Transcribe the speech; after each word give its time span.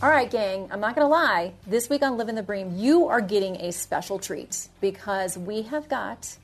All 0.00 0.08
right, 0.08 0.30
gang, 0.30 0.68
I'm 0.70 0.78
not 0.78 0.94
going 0.94 1.04
to 1.04 1.10
lie. 1.10 1.54
This 1.66 1.90
week 1.90 2.02
on 2.02 2.16
Living 2.16 2.36
the 2.36 2.42
Bream, 2.44 2.76
you 2.76 3.08
are 3.08 3.20
getting 3.20 3.56
a 3.56 3.72
special 3.72 4.20
treat 4.20 4.68
because 4.80 5.36
we 5.36 5.62
have 5.62 5.88
got 5.88 6.36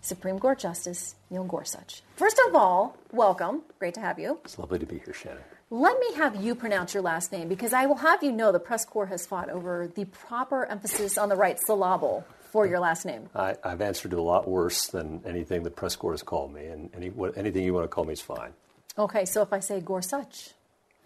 Supreme 0.00 0.38
Court 0.38 0.58
Justice 0.58 1.14
Neil 1.28 1.44
Gorsuch. 1.44 2.00
First 2.16 2.40
of 2.48 2.54
all, 2.54 2.96
welcome. 3.12 3.60
Great 3.78 3.92
to 3.94 4.00
have 4.00 4.18
you. 4.18 4.38
It's 4.46 4.58
lovely 4.58 4.78
to 4.78 4.86
be 4.86 4.98
here, 5.04 5.12
Shannon. 5.12 5.42
Let 5.68 6.00
me 6.00 6.14
have 6.14 6.42
you 6.42 6.54
pronounce 6.54 6.94
your 6.94 7.02
last 7.02 7.32
name 7.32 7.48
because 7.48 7.74
I 7.74 7.84
will 7.84 7.96
have 7.96 8.22
you 8.22 8.32
know 8.32 8.50
the 8.50 8.58
press 8.58 8.86
corps 8.86 9.04
has 9.06 9.26
fought 9.26 9.50
over 9.50 9.92
the 9.94 10.06
proper 10.06 10.64
emphasis 10.64 11.18
on 11.18 11.28
the 11.28 11.36
right 11.36 11.58
syllable 11.66 12.24
for 12.50 12.66
your 12.66 12.80
last 12.80 13.04
name. 13.04 13.28
I, 13.34 13.56
have 13.62 13.82
answered 13.82 14.12
to 14.12 14.18
a 14.18 14.22
lot 14.22 14.48
worse 14.48 14.86
than 14.86 15.20
anything 15.26 15.64
the 15.64 15.70
press 15.70 15.96
corps 15.96 16.12
has 16.12 16.22
called 16.22 16.54
me, 16.54 16.64
and 16.64 16.88
any, 16.94 17.10
what, 17.10 17.36
anything 17.36 17.62
you 17.62 17.74
want 17.74 17.84
to 17.84 17.88
call 17.88 18.04
me 18.04 18.14
is 18.14 18.22
fine. 18.22 18.54
Okay, 18.96 19.26
so 19.26 19.42
if 19.42 19.52
I 19.52 19.60
say 19.60 19.80
Gorsuch, 19.80 20.54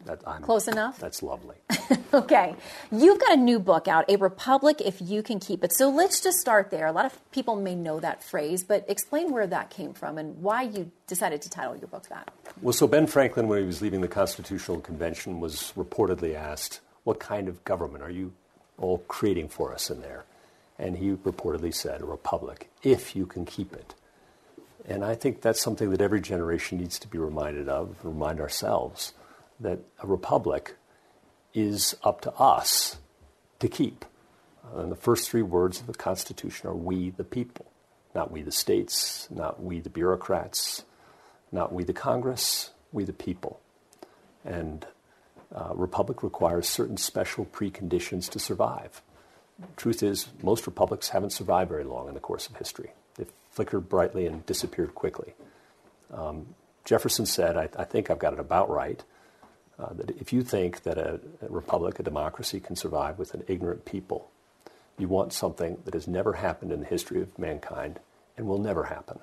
that, 0.07 0.23
Close 0.43 0.69
enough? 0.69 0.99
That's 0.99 1.23
lovely. 1.23 1.57
okay. 2.15 2.55
You've 2.91 3.21
got 3.21 3.33
a 3.33 3.37
new 3.37 3.59
book 3.59 3.89
out, 3.89 4.05
A 4.09 4.17
Republic 4.17 4.81
If 4.81 5.01
You 5.01 5.23
Can 5.23 5.41
Keep 5.41 5.65
It. 5.65 5.73
So 5.73 5.91
let's 5.91 6.21
just 6.21 6.39
start 6.39 6.71
there. 6.71 6.87
A 6.87 6.93
lot 6.93 7.05
of 7.05 7.31
people 7.31 7.57
may 7.57 7.75
know 7.75 8.01
that 8.01 8.23
phrase, 8.23 8.65
but 8.65 8.85
explain 8.89 9.33
where 9.33 9.47
that 9.47 9.71
came 9.71 9.93
from 9.93 10.19
and 10.19 10.41
why 10.43 10.63
you 10.63 10.91
decided 11.07 11.43
to 11.43 11.51
title 11.51 11.77
your 11.77 11.89
book 11.89 12.09
that. 12.09 12.31
Well, 12.63 12.73
so 12.73 12.87
Ben 12.87 13.07
Franklin, 13.07 13.49
when 13.49 13.61
he 13.61 13.67
was 13.67 13.83
leaving 13.83 14.01
the 14.01 14.09
Constitutional 14.09 14.81
Convention, 14.81 15.41
was 15.41 15.73
reportedly 15.77 16.35
asked, 16.35 16.81
What 17.05 17.21
kind 17.21 17.49
of 17.49 17.63
government 17.65 18.03
are 18.03 18.11
you 18.11 18.33
all 18.79 18.99
creating 19.09 19.49
for 19.49 19.73
us 19.73 19.91
in 19.91 20.01
there? 20.01 20.25
And 20.79 20.97
he 20.97 21.11
reportedly 21.11 21.75
said, 21.75 22.01
A 22.01 22.07
republic, 22.07 22.71
if 22.83 23.15
you 23.15 23.27
can 23.27 23.45
keep 23.45 23.73
it. 23.73 23.95
And 24.89 25.05
I 25.05 25.15
think 25.15 25.43
that's 25.43 25.61
something 25.61 25.91
that 25.91 26.01
every 26.01 26.21
generation 26.21 26.79
needs 26.79 26.99
to 27.01 27.09
be 27.09 27.19
reminded 27.19 27.69
of, 27.69 27.97
remind 28.03 28.41
ourselves 28.41 29.13
that 29.61 29.81
a 30.03 30.07
republic 30.07 30.77
is 31.55 31.97
up 32.03 32.21
to 32.23 32.33
us 32.33 32.97
to 33.59 33.69
keep. 33.69 34.05
And 34.75 34.91
the 34.91 34.97
first 34.97 35.29
three 35.29 35.43
words 35.43 35.81
of 35.81 35.87
the 35.87 35.95
Constitution 35.95 36.69
are 36.69 36.75
we 36.75 37.11
the 37.11 37.25
people, 37.25 37.67
not 38.15 38.31
we 38.31 38.43
the 38.43 38.53
states, 38.53 39.29
not 39.31 39.63
we 39.63 39.81
the 39.81 39.91
bureaucrats, 39.91 40.85
not 41.53 41.73
we 41.73 41.85
the 41.85 41.93
Congress, 41.93 42.71
we 42.93 43.05
the 43.05 43.13
people. 43.13 43.61
And 44.45 44.87
uh, 45.55 45.73
republic 45.75 46.23
requires 46.23 46.69
certain 46.69 46.97
special 46.97 47.45
preconditions 47.45 48.29
to 48.31 48.39
survive. 48.39 49.03
truth 49.77 50.03
is, 50.03 50.29
most 50.43 50.67
republics 50.67 51.09
haven't 51.09 51.31
survived 51.31 51.71
very 51.71 51.85
long 51.85 52.09
in 52.09 52.15
the 52.15 52.21
course 52.21 52.47
of 52.47 52.57
history. 52.57 52.93
They've 53.17 53.33
flickered 53.51 53.89
brightly 53.89 54.27
and 54.27 54.47
disappeared 54.47 54.95
quickly. 54.95 55.35
Um, 56.13 56.55
Jefferson 56.85 57.27
said, 57.27 57.57
I, 57.57 57.69
I 57.77 57.85
think 57.85 58.11
I've 58.11 58.19
got 58.19 58.33
it 58.33 58.39
about 58.39 58.71
right, 58.71 59.03
uh, 59.81 59.93
that 59.95 60.11
if 60.11 60.33
you 60.33 60.43
think 60.43 60.83
that 60.83 60.99
a, 60.99 61.21
a, 61.43 61.49
republic, 61.49 61.99
a 61.99 62.03
democracy, 62.03 62.61
can 62.61 62.77
survive 62.77 63.19
with 63.19 63.35
an 63.35 63.43
ignorant 63.49 63.85
people, 63.85 64.31
you 64.99 65.09
want 65.09 65.33
something 65.33 65.79
that 65.85 65.95
has 65.95 66.07
never 66.07 66.35
happened 66.35 66.73
in 66.73 66.81
the 66.81 66.87
history 66.87 67.23
of 67.23 67.39
mankind 67.39 67.99
and 68.37 68.47
will 68.47 68.59
never 68.59 68.85
happen. 68.85 69.19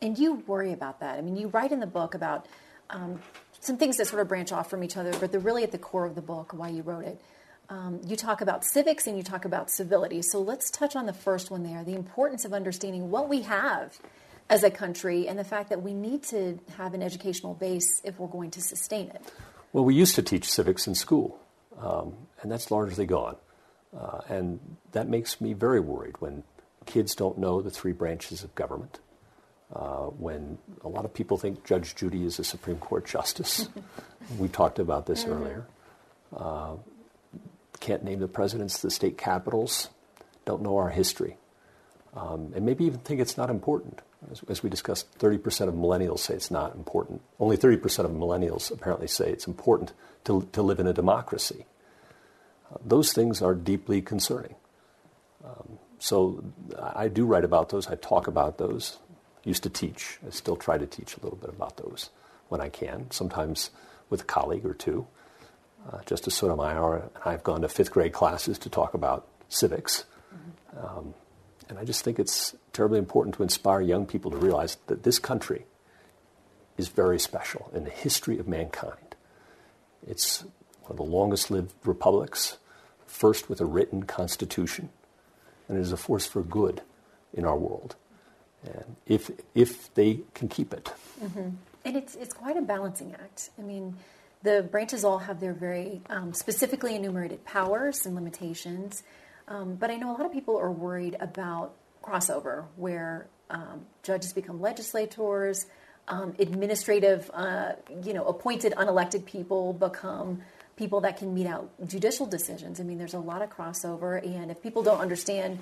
And 0.00 0.18
you 0.18 0.42
worry 0.46 0.72
about 0.72 1.00
that. 1.00 1.18
I 1.18 1.20
mean, 1.20 1.36
you 1.36 1.48
write 1.48 1.72
in 1.72 1.80
the 1.80 1.86
book 1.86 2.14
about 2.14 2.46
um, 2.88 3.20
some 3.60 3.76
things 3.76 3.98
that 3.98 4.06
sort 4.06 4.22
of 4.22 4.28
branch 4.28 4.52
off 4.52 4.70
from 4.70 4.82
each 4.82 4.96
other, 4.96 5.12
but 5.20 5.30
they're 5.30 5.40
really 5.40 5.62
at 5.62 5.72
the 5.72 5.78
core 5.78 6.06
of 6.06 6.14
the 6.14 6.22
book, 6.22 6.52
why 6.54 6.68
you 6.68 6.82
wrote 6.82 7.04
it. 7.04 7.20
Um, 7.68 8.00
you 8.04 8.16
talk 8.16 8.40
about 8.40 8.64
civics 8.64 9.06
and 9.06 9.16
you 9.16 9.22
talk 9.22 9.44
about 9.44 9.70
civility. 9.70 10.22
So 10.22 10.40
let's 10.40 10.70
touch 10.70 10.96
on 10.96 11.06
the 11.06 11.12
first 11.12 11.50
one 11.50 11.62
there 11.62 11.84
the 11.84 11.94
importance 11.94 12.44
of 12.44 12.52
understanding 12.52 13.10
what 13.10 13.28
we 13.28 13.42
have 13.42 13.98
as 14.50 14.64
a 14.64 14.70
country 14.70 15.28
and 15.28 15.38
the 15.38 15.44
fact 15.44 15.70
that 15.70 15.80
we 15.80 15.94
need 15.94 16.24
to 16.24 16.58
have 16.76 16.92
an 16.92 17.02
educational 17.02 17.54
base 17.54 18.02
if 18.04 18.18
we're 18.18 18.28
going 18.28 18.50
to 18.50 18.60
sustain 18.60 19.08
it. 19.08 19.32
Well, 19.72 19.84
we 19.84 19.94
used 19.94 20.16
to 20.16 20.22
teach 20.22 20.50
civics 20.50 20.88
in 20.88 20.96
school, 20.96 21.40
um, 21.80 22.14
and 22.42 22.50
that's 22.50 22.70
largely 22.70 23.06
gone. 23.06 23.36
Uh, 23.96 24.20
and 24.28 24.60
that 24.92 25.08
makes 25.08 25.40
me 25.40 25.52
very 25.52 25.80
worried 25.80 26.20
when 26.20 26.42
kids 26.84 27.14
don't 27.14 27.38
know 27.38 27.62
the 27.62 27.70
three 27.70 27.92
branches 27.92 28.42
of 28.42 28.54
government. 28.54 28.98
Uh, 29.72 30.06
when 30.06 30.58
a 30.82 30.88
lot 30.88 31.04
of 31.04 31.14
people 31.14 31.38
think 31.38 31.64
Judge 31.64 31.94
Judy 31.94 32.24
is 32.24 32.40
a 32.40 32.44
Supreme 32.44 32.78
Court 32.78 33.06
justice. 33.06 33.68
we 34.38 34.48
talked 34.48 34.80
about 34.80 35.06
this 35.06 35.22
mm-hmm. 35.22 35.32
earlier. 35.32 35.66
Uh, 36.36 36.74
can't 37.78 38.02
name 38.02 38.18
the 38.18 38.28
presidents, 38.28 38.82
the 38.82 38.90
state 38.90 39.16
capitals, 39.16 39.88
don't 40.44 40.60
know 40.60 40.76
our 40.76 40.90
history, 40.90 41.36
um, 42.14 42.52
and 42.54 42.66
maybe 42.66 42.84
even 42.84 42.98
think 42.98 43.20
it's 43.20 43.36
not 43.36 43.48
important. 43.48 44.00
As, 44.30 44.42
as, 44.48 44.62
we 44.62 44.68
discussed, 44.68 45.18
30% 45.18 45.68
of 45.68 45.74
millennials 45.74 46.18
say 46.18 46.34
it's 46.34 46.50
not 46.50 46.74
important. 46.74 47.22
Only 47.38 47.56
30% 47.56 48.04
of 48.04 48.10
millennials 48.10 48.70
apparently 48.70 49.06
say 49.06 49.30
it's 49.30 49.46
important 49.46 49.92
to, 50.24 50.46
to 50.52 50.62
live 50.62 50.78
in 50.78 50.86
a 50.86 50.92
democracy. 50.92 51.64
Uh, 52.70 52.76
those 52.84 53.12
things 53.12 53.40
are 53.40 53.54
deeply 53.54 54.02
concerning. 54.02 54.54
Um, 55.44 55.78
so 55.98 56.44
I 56.78 57.08
do 57.08 57.24
write 57.24 57.44
about 57.44 57.70
those. 57.70 57.86
I 57.86 57.94
talk 57.94 58.26
about 58.26 58.58
those. 58.58 58.98
Used 59.44 59.62
to 59.62 59.70
teach. 59.70 60.18
I 60.26 60.30
still 60.30 60.56
try 60.56 60.76
to 60.76 60.86
teach 60.86 61.16
a 61.16 61.20
little 61.20 61.38
bit 61.38 61.48
about 61.48 61.78
those 61.78 62.10
when 62.48 62.60
I 62.60 62.68
can, 62.68 63.10
sometimes 63.10 63.70
with 64.10 64.22
a 64.22 64.24
colleague 64.24 64.66
or 64.66 64.74
two. 64.74 65.06
Uh, 65.90 66.00
Justice 66.04 66.34
Sotomayor 66.34 66.96
and 66.96 67.10
I 67.24 67.32
have 67.32 67.42
gone 67.42 67.62
to 67.62 67.68
fifth 67.68 67.90
grade 67.90 68.12
classes 68.12 68.58
to 68.58 68.68
talk 68.68 68.92
about 68.92 69.26
civics. 69.48 70.04
Mm-hmm. 70.34 70.86
Um, 70.86 71.14
and 71.70 71.78
I 71.78 71.84
just 71.84 72.04
think 72.04 72.18
it's 72.18 72.54
terribly 72.72 72.98
important 72.98 73.36
to 73.36 73.42
inspire 73.42 73.80
young 73.80 74.04
people 74.04 74.30
to 74.32 74.36
realize 74.36 74.76
that 74.88 75.04
this 75.04 75.18
country 75.18 75.64
is 76.76 76.88
very 76.88 77.18
special 77.18 77.70
in 77.72 77.84
the 77.84 77.90
history 77.90 78.38
of 78.38 78.48
mankind. 78.48 79.14
It's 80.06 80.42
one 80.82 80.90
of 80.90 80.96
the 80.96 81.04
longest 81.04 81.50
lived 81.50 81.72
republics, 81.84 82.58
first 83.06 83.48
with 83.48 83.60
a 83.60 83.66
written 83.66 84.02
constitution, 84.02 84.88
and 85.68 85.78
it 85.78 85.80
is 85.80 85.92
a 85.92 85.96
force 85.96 86.26
for 86.26 86.42
good 86.42 86.82
in 87.32 87.44
our 87.44 87.56
world. 87.56 87.96
And 88.64 88.96
if, 89.06 89.30
if 89.54 89.94
they 89.94 90.20
can 90.34 90.48
keep 90.48 90.74
it. 90.74 90.92
Mm-hmm. 91.22 91.50
And 91.84 91.96
it's, 91.96 92.14
it's 92.16 92.34
quite 92.34 92.56
a 92.56 92.62
balancing 92.62 93.14
act. 93.14 93.50
I 93.58 93.62
mean, 93.62 93.96
the 94.42 94.66
branches 94.70 95.04
all 95.04 95.18
have 95.18 95.40
their 95.40 95.52
very 95.52 96.02
um, 96.10 96.34
specifically 96.34 96.94
enumerated 96.94 97.44
powers 97.44 98.04
and 98.04 98.14
limitations. 98.14 99.02
Um, 99.50 99.74
but 99.74 99.90
I 99.90 99.96
know 99.96 100.10
a 100.10 100.16
lot 100.16 100.24
of 100.24 100.32
people 100.32 100.56
are 100.56 100.70
worried 100.70 101.16
about 101.20 101.74
crossover, 102.02 102.64
where 102.76 103.26
um, 103.50 103.84
judges 104.02 104.32
become 104.32 104.60
legislators, 104.60 105.66
um, 106.08 106.34
administrative, 106.38 107.30
uh, 107.34 107.72
you 108.04 108.14
know, 108.14 108.24
appointed 108.24 108.72
unelected 108.76 109.26
people 109.26 109.72
become 109.72 110.40
people 110.76 111.00
that 111.02 111.18
can 111.18 111.34
mete 111.34 111.46
out 111.46 111.68
judicial 111.86 112.26
decisions. 112.26 112.80
I 112.80 112.84
mean, 112.84 112.96
there's 112.96 113.12
a 113.12 113.18
lot 113.18 113.42
of 113.42 113.50
crossover, 113.50 114.24
and 114.24 114.50
if 114.50 114.62
people 114.62 114.82
don't 114.82 115.00
understand 115.00 115.58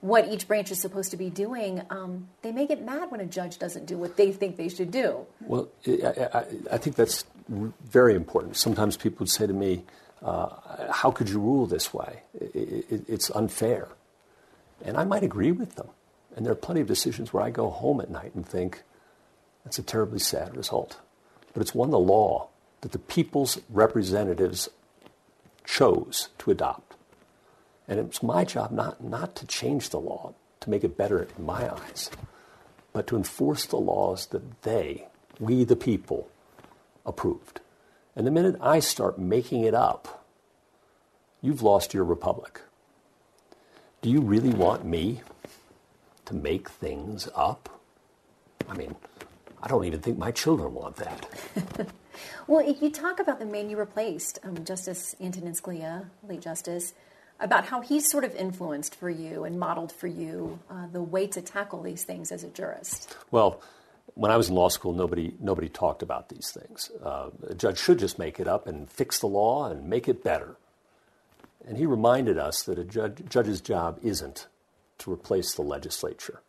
what 0.00 0.28
each 0.28 0.46
branch 0.46 0.70
is 0.70 0.80
supposed 0.80 1.10
to 1.12 1.16
be 1.16 1.30
doing, 1.30 1.82
um, 1.90 2.28
they 2.42 2.52
may 2.52 2.66
get 2.66 2.84
mad 2.84 3.10
when 3.10 3.20
a 3.20 3.26
judge 3.26 3.58
doesn't 3.58 3.86
do 3.86 3.96
what 3.96 4.16
they 4.16 4.30
think 4.30 4.56
they 4.56 4.68
should 4.68 4.90
do. 4.90 5.26
Well, 5.40 5.68
I, 5.86 6.28
I, 6.34 6.44
I 6.72 6.78
think 6.78 6.96
that's 6.96 7.24
very 7.48 8.14
important. 8.14 8.56
Sometimes 8.56 8.96
people 8.96 9.20
would 9.20 9.30
say 9.30 9.46
to 9.46 9.52
me, 9.52 9.84
uh, 10.22 10.48
How 10.90 11.10
could 11.10 11.28
you 11.28 11.38
rule 11.38 11.66
this 11.66 11.92
way? 11.92 12.22
It, 12.34 12.86
it, 12.90 13.04
it's 13.08 13.30
unfair. 13.30 13.88
And 14.84 14.96
I 14.96 15.04
might 15.04 15.22
agree 15.22 15.52
with 15.52 15.74
them. 15.74 15.88
And 16.36 16.44
there 16.44 16.52
are 16.52 16.56
plenty 16.56 16.80
of 16.80 16.86
decisions 16.86 17.32
where 17.32 17.42
I 17.42 17.50
go 17.50 17.70
home 17.70 18.00
at 18.00 18.10
night 18.10 18.34
and 18.34 18.46
think, 18.46 18.82
That's 19.64 19.78
a 19.78 19.82
terribly 19.82 20.18
sad 20.18 20.56
result. 20.56 20.98
But 21.52 21.62
it's 21.62 21.74
one 21.74 21.90
the 21.90 21.98
law 21.98 22.48
that 22.80 22.92
the 22.92 22.98
people's 22.98 23.60
representatives 23.68 24.68
chose 25.64 26.28
to 26.38 26.50
adopt. 26.50 26.94
And 27.86 27.98
it's 27.98 28.22
my 28.22 28.44
job 28.44 28.70
not, 28.70 29.02
not 29.02 29.34
to 29.36 29.46
change 29.46 29.90
the 29.90 30.00
law, 30.00 30.34
to 30.60 30.70
make 30.70 30.84
it 30.84 30.96
better 30.96 31.22
in 31.36 31.44
my 31.44 31.72
eyes, 31.72 32.10
but 32.92 33.06
to 33.08 33.16
enforce 33.16 33.66
the 33.66 33.76
laws 33.76 34.26
that 34.26 34.62
they, 34.62 35.06
we 35.40 35.64
the 35.64 35.76
people, 35.76 36.28
approved. 37.06 37.60
And 38.18 38.26
the 38.26 38.32
minute 38.32 38.56
I 38.60 38.80
start 38.80 39.16
making 39.16 39.62
it 39.62 39.74
up, 39.74 40.26
you've 41.40 41.62
lost 41.62 41.94
your 41.94 42.02
republic. 42.02 42.60
Do 44.02 44.10
you 44.10 44.20
really 44.20 44.50
want 44.50 44.84
me 44.84 45.20
to 46.24 46.34
make 46.34 46.68
things 46.68 47.28
up? 47.36 47.80
I 48.68 48.74
mean, 48.74 48.96
I 49.62 49.68
don't 49.68 49.84
even 49.84 50.00
think 50.00 50.18
my 50.18 50.32
children 50.32 50.74
want 50.74 50.96
that. 50.96 51.28
well, 52.48 52.68
if 52.68 52.82
you 52.82 52.90
talk 52.90 53.20
about 53.20 53.38
the 53.38 53.46
man 53.46 53.70
you 53.70 53.76
replaced, 53.76 54.40
um, 54.42 54.64
Justice 54.64 55.14
Antonin 55.20 55.52
Scalia, 55.52 56.06
late 56.28 56.40
Justice, 56.40 56.94
about 57.38 57.66
how 57.66 57.82
he's 57.82 58.10
sort 58.10 58.24
of 58.24 58.34
influenced 58.34 58.96
for 58.96 59.08
you 59.08 59.44
and 59.44 59.60
modeled 59.60 59.92
for 59.92 60.08
you 60.08 60.58
uh, 60.68 60.88
the 60.92 61.00
way 61.02 61.28
to 61.28 61.40
tackle 61.40 61.84
these 61.84 62.02
things 62.02 62.32
as 62.32 62.42
a 62.42 62.48
jurist. 62.48 63.16
Well, 63.30 63.62
when 64.18 64.32
I 64.32 64.36
was 64.36 64.48
in 64.48 64.56
law 64.56 64.68
school, 64.68 64.92
nobody 64.92 65.32
nobody 65.38 65.68
talked 65.68 66.02
about 66.02 66.28
these 66.28 66.50
things. 66.50 66.90
Uh, 67.04 67.30
a 67.46 67.54
judge 67.54 67.78
should 67.78 68.00
just 68.00 68.18
make 68.18 68.40
it 68.40 68.48
up 68.48 68.66
and 68.66 68.90
fix 68.90 69.20
the 69.20 69.28
law 69.28 69.70
and 69.70 69.88
make 69.88 70.08
it 70.08 70.24
better. 70.24 70.56
And 71.64 71.78
he 71.78 71.86
reminded 71.86 72.36
us 72.36 72.64
that 72.64 72.80
a 72.80 72.84
judge, 72.84 73.22
judge's 73.28 73.60
job 73.60 74.00
isn't 74.02 74.48
to 74.98 75.12
replace 75.12 75.54
the 75.54 75.62
legislature 75.62 76.40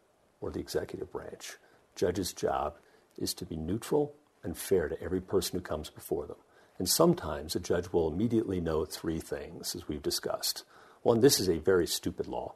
or 0.42 0.50
the 0.50 0.60
executive 0.60 1.12
branch. 1.12 1.57
Judge's 1.95 2.33
job 2.33 2.74
is 3.19 3.36
to 3.36 3.45
be 3.45 3.56
neutral 3.56 4.16
and 4.44 4.57
fair 4.57 4.89
to 4.89 5.00
every 5.00 5.21
person 5.21 5.60
who 5.60 5.63
comes 5.63 5.92
before 5.92 6.25
them. 6.25 6.38
And 6.80 6.89
sometimes 6.89 7.56
a 7.56 7.60
judge 7.60 7.94
will 7.94 8.07
immediately 8.07 8.60
know 8.60 8.83
three 8.83 9.19
things, 9.19 9.75
as 9.75 9.88
we've 9.88 10.01
discussed. 10.01 10.63
One, 11.04 11.19
this 11.19 11.39
is 11.39 11.48
a 11.48 11.60
very 11.60 11.86
stupid 11.86 12.27
law. 12.27 12.56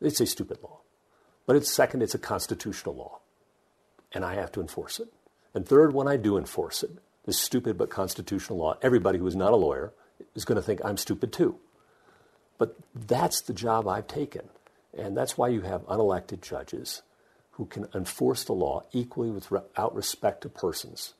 It's 0.00 0.20
a 0.20 0.26
stupid 0.26 0.58
law. 0.64 0.80
But 1.46 1.54
it's 1.54 1.70
second, 1.70 2.02
it's 2.02 2.14
a 2.14 2.18
constitutional 2.18 2.96
law. 2.96 3.20
And 4.14 4.24
I 4.24 4.34
have 4.34 4.52
to 4.52 4.60
enforce 4.60 5.00
it. 5.00 5.08
And 5.52 5.66
third, 5.66 5.92
when 5.92 6.08
I 6.08 6.16
do 6.16 6.38
enforce 6.38 6.82
it, 6.82 6.90
this 7.26 7.38
stupid 7.38 7.76
but 7.76 7.90
constitutional 7.90 8.58
law, 8.58 8.76
everybody 8.82 9.18
who 9.18 9.26
is 9.26 9.36
not 9.36 9.52
a 9.52 9.56
lawyer 9.56 9.92
is 10.34 10.44
going 10.44 10.56
to 10.56 10.62
think 10.62 10.80
I'm 10.84 10.96
stupid 10.96 11.32
too. 11.32 11.58
But 12.58 12.76
that's 12.94 13.40
the 13.40 13.52
job 13.52 13.88
I've 13.88 14.06
taken. 14.06 14.48
And 14.96 15.16
that's 15.16 15.36
why 15.36 15.48
you 15.48 15.62
have 15.62 15.86
unelected 15.86 16.40
judges 16.40 17.02
who 17.52 17.66
can 17.66 17.86
enforce 17.94 18.44
the 18.44 18.52
law 18.52 18.82
equally 18.92 19.30
without 19.30 19.94
respect 19.94 20.42
to 20.42 20.48
persons. 20.48 21.14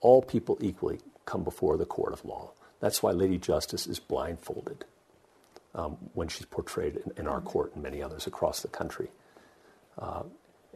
All 0.00 0.22
people 0.22 0.58
equally 0.60 1.00
come 1.24 1.44
before 1.44 1.76
the 1.76 1.86
court 1.86 2.12
of 2.12 2.24
law. 2.24 2.52
That's 2.80 3.02
why 3.02 3.12
Lady 3.12 3.38
Justice 3.38 3.86
is 3.86 3.98
blindfolded 3.98 4.84
um, 5.74 5.96
when 6.12 6.28
she's 6.28 6.46
portrayed 6.46 6.96
in, 6.96 7.12
in, 7.16 7.26
our 7.26 7.40
court 7.40 7.74
and 7.74 7.82
many 7.82 8.02
others 8.02 8.26
across 8.26 8.60
the 8.60 8.68
country. 8.68 9.08
Uh, 9.98 10.24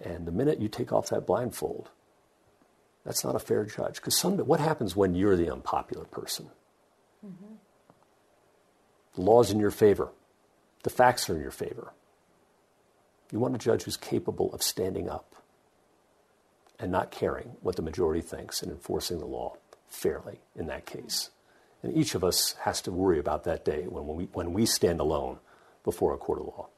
and 0.03 0.27
the 0.27 0.33
minute 0.33 0.61
you 0.61 0.69
take 0.69 0.93
off 0.93 1.09
that 1.09 1.27
blindfold, 1.27 1.91
that's 3.05 3.25
not 3.25 3.35
a 3.35 3.39
fair 3.39 3.65
judge. 3.65 3.97
Because 3.97 4.23
what 4.25 4.61
happens 4.61 4.95
when 4.95 5.15
you're 5.15 5.37
the 5.37 5.53
unpopular 5.53 6.05
person? 6.05 6.51
Mm-hmm. 7.25 7.55
The 9.15 9.21
law's 9.21 9.51
in 9.51 9.59
your 9.59 9.71
favor. 9.71 10.11
The 10.83 10.91
facts 10.91 11.29
are 11.29 11.35
in 11.35 11.43
your 11.43 11.51
favor. 11.51 11.93
You 13.33 13.41
want 13.41 13.55
a 13.55 13.59
judge 13.59 13.83
who's 13.83 13.97
capable 13.97 14.53
of 14.55 14.63
standing 14.63 15.09
up 15.09 15.35
and 16.79 16.93
not 16.93 17.11
caring 17.11 17.57
what 17.61 17.77
the 17.77 17.83
majority 17.83 18.21
thinks 18.21 18.63
and 18.63 18.71
enforcing 18.71 19.19
the 19.19 19.27
law 19.27 19.57
fairly 19.89 20.41
in 20.55 20.67
that 20.67 20.87
case. 20.87 21.31
And 21.83 21.97
each 21.97 22.15
of 22.15 22.25
us 22.25 22.55
has 22.61 22.81
to 22.83 22.93
worry 22.93 23.19
about 23.19 23.45
that 23.45 23.65
day 23.65 23.85
when, 23.89 24.07
when, 24.07 24.17
we, 24.17 24.25
when 24.33 24.53
we 24.53 24.67
stand 24.67 25.01
alone 25.01 25.39
before 25.85 26.15
a 26.15 26.19
court 26.19 26.41
of 26.41 26.47
law. 26.47 26.69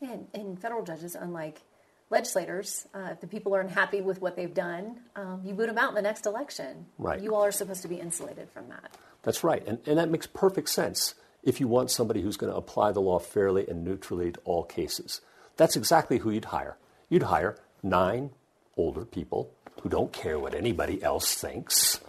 And, 0.00 0.26
and 0.34 0.60
federal 0.60 0.82
judges, 0.82 1.14
unlike 1.14 1.62
legislators, 2.12 2.86
uh, 2.94 3.08
if 3.10 3.20
the 3.20 3.26
people 3.26 3.56
are 3.56 3.60
unhappy 3.60 4.00
with 4.00 4.20
what 4.20 4.36
they've 4.36 4.54
done, 4.54 5.00
um, 5.16 5.40
you 5.44 5.54
boot 5.54 5.66
them 5.66 5.78
out 5.78 5.88
in 5.88 5.94
the 5.96 6.02
next 6.02 6.26
election. 6.26 6.86
Right. 6.98 7.20
You 7.20 7.34
all 7.34 7.44
are 7.44 7.50
supposed 7.50 7.82
to 7.82 7.88
be 7.88 7.96
insulated 7.96 8.48
from 8.50 8.68
that. 8.68 8.96
That's 9.22 9.42
right. 9.42 9.66
And, 9.66 9.78
and 9.86 9.98
that 9.98 10.10
makes 10.10 10.26
perfect 10.26 10.68
sense 10.68 11.14
if 11.42 11.58
you 11.58 11.66
want 11.66 11.90
somebody 11.90 12.22
who's 12.22 12.36
going 12.36 12.52
to 12.52 12.56
apply 12.56 12.92
the 12.92 13.00
law 13.00 13.18
fairly 13.18 13.66
and 13.68 13.82
neutrally 13.82 14.30
to 14.30 14.40
all 14.44 14.62
cases. 14.62 15.20
That's 15.56 15.74
exactly 15.74 16.18
who 16.18 16.30
you'd 16.30 16.46
hire. 16.46 16.76
You'd 17.08 17.24
hire 17.24 17.56
nine 17.82 18.30
older 18.76 19.04
people 19.04 19.50
who 19.82 19.88
don't 19.88 20.12
care 20.12 20.38
what 20.38 20.54
anybody 20.54 21.02
else 21.02 21.34
thinks, 21.34 22.00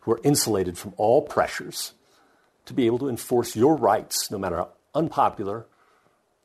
who 0.00 0.12
are 0.12 0.20
insulated 0.24 0.76
from 0.76 0.94
all 0.96 1.22
pressures 1.22 1.92
to 2.64 2.74
be 2.74 2.86
able 2.86 2.98
to 2.98 3.08
enforce 3.08 3.54
your 3.54 3.76
rights, 3.76 4.30
no 4.30 4.38
matter 4.38 4.56
how 4.56 4.68
unpopular 4.94 5.66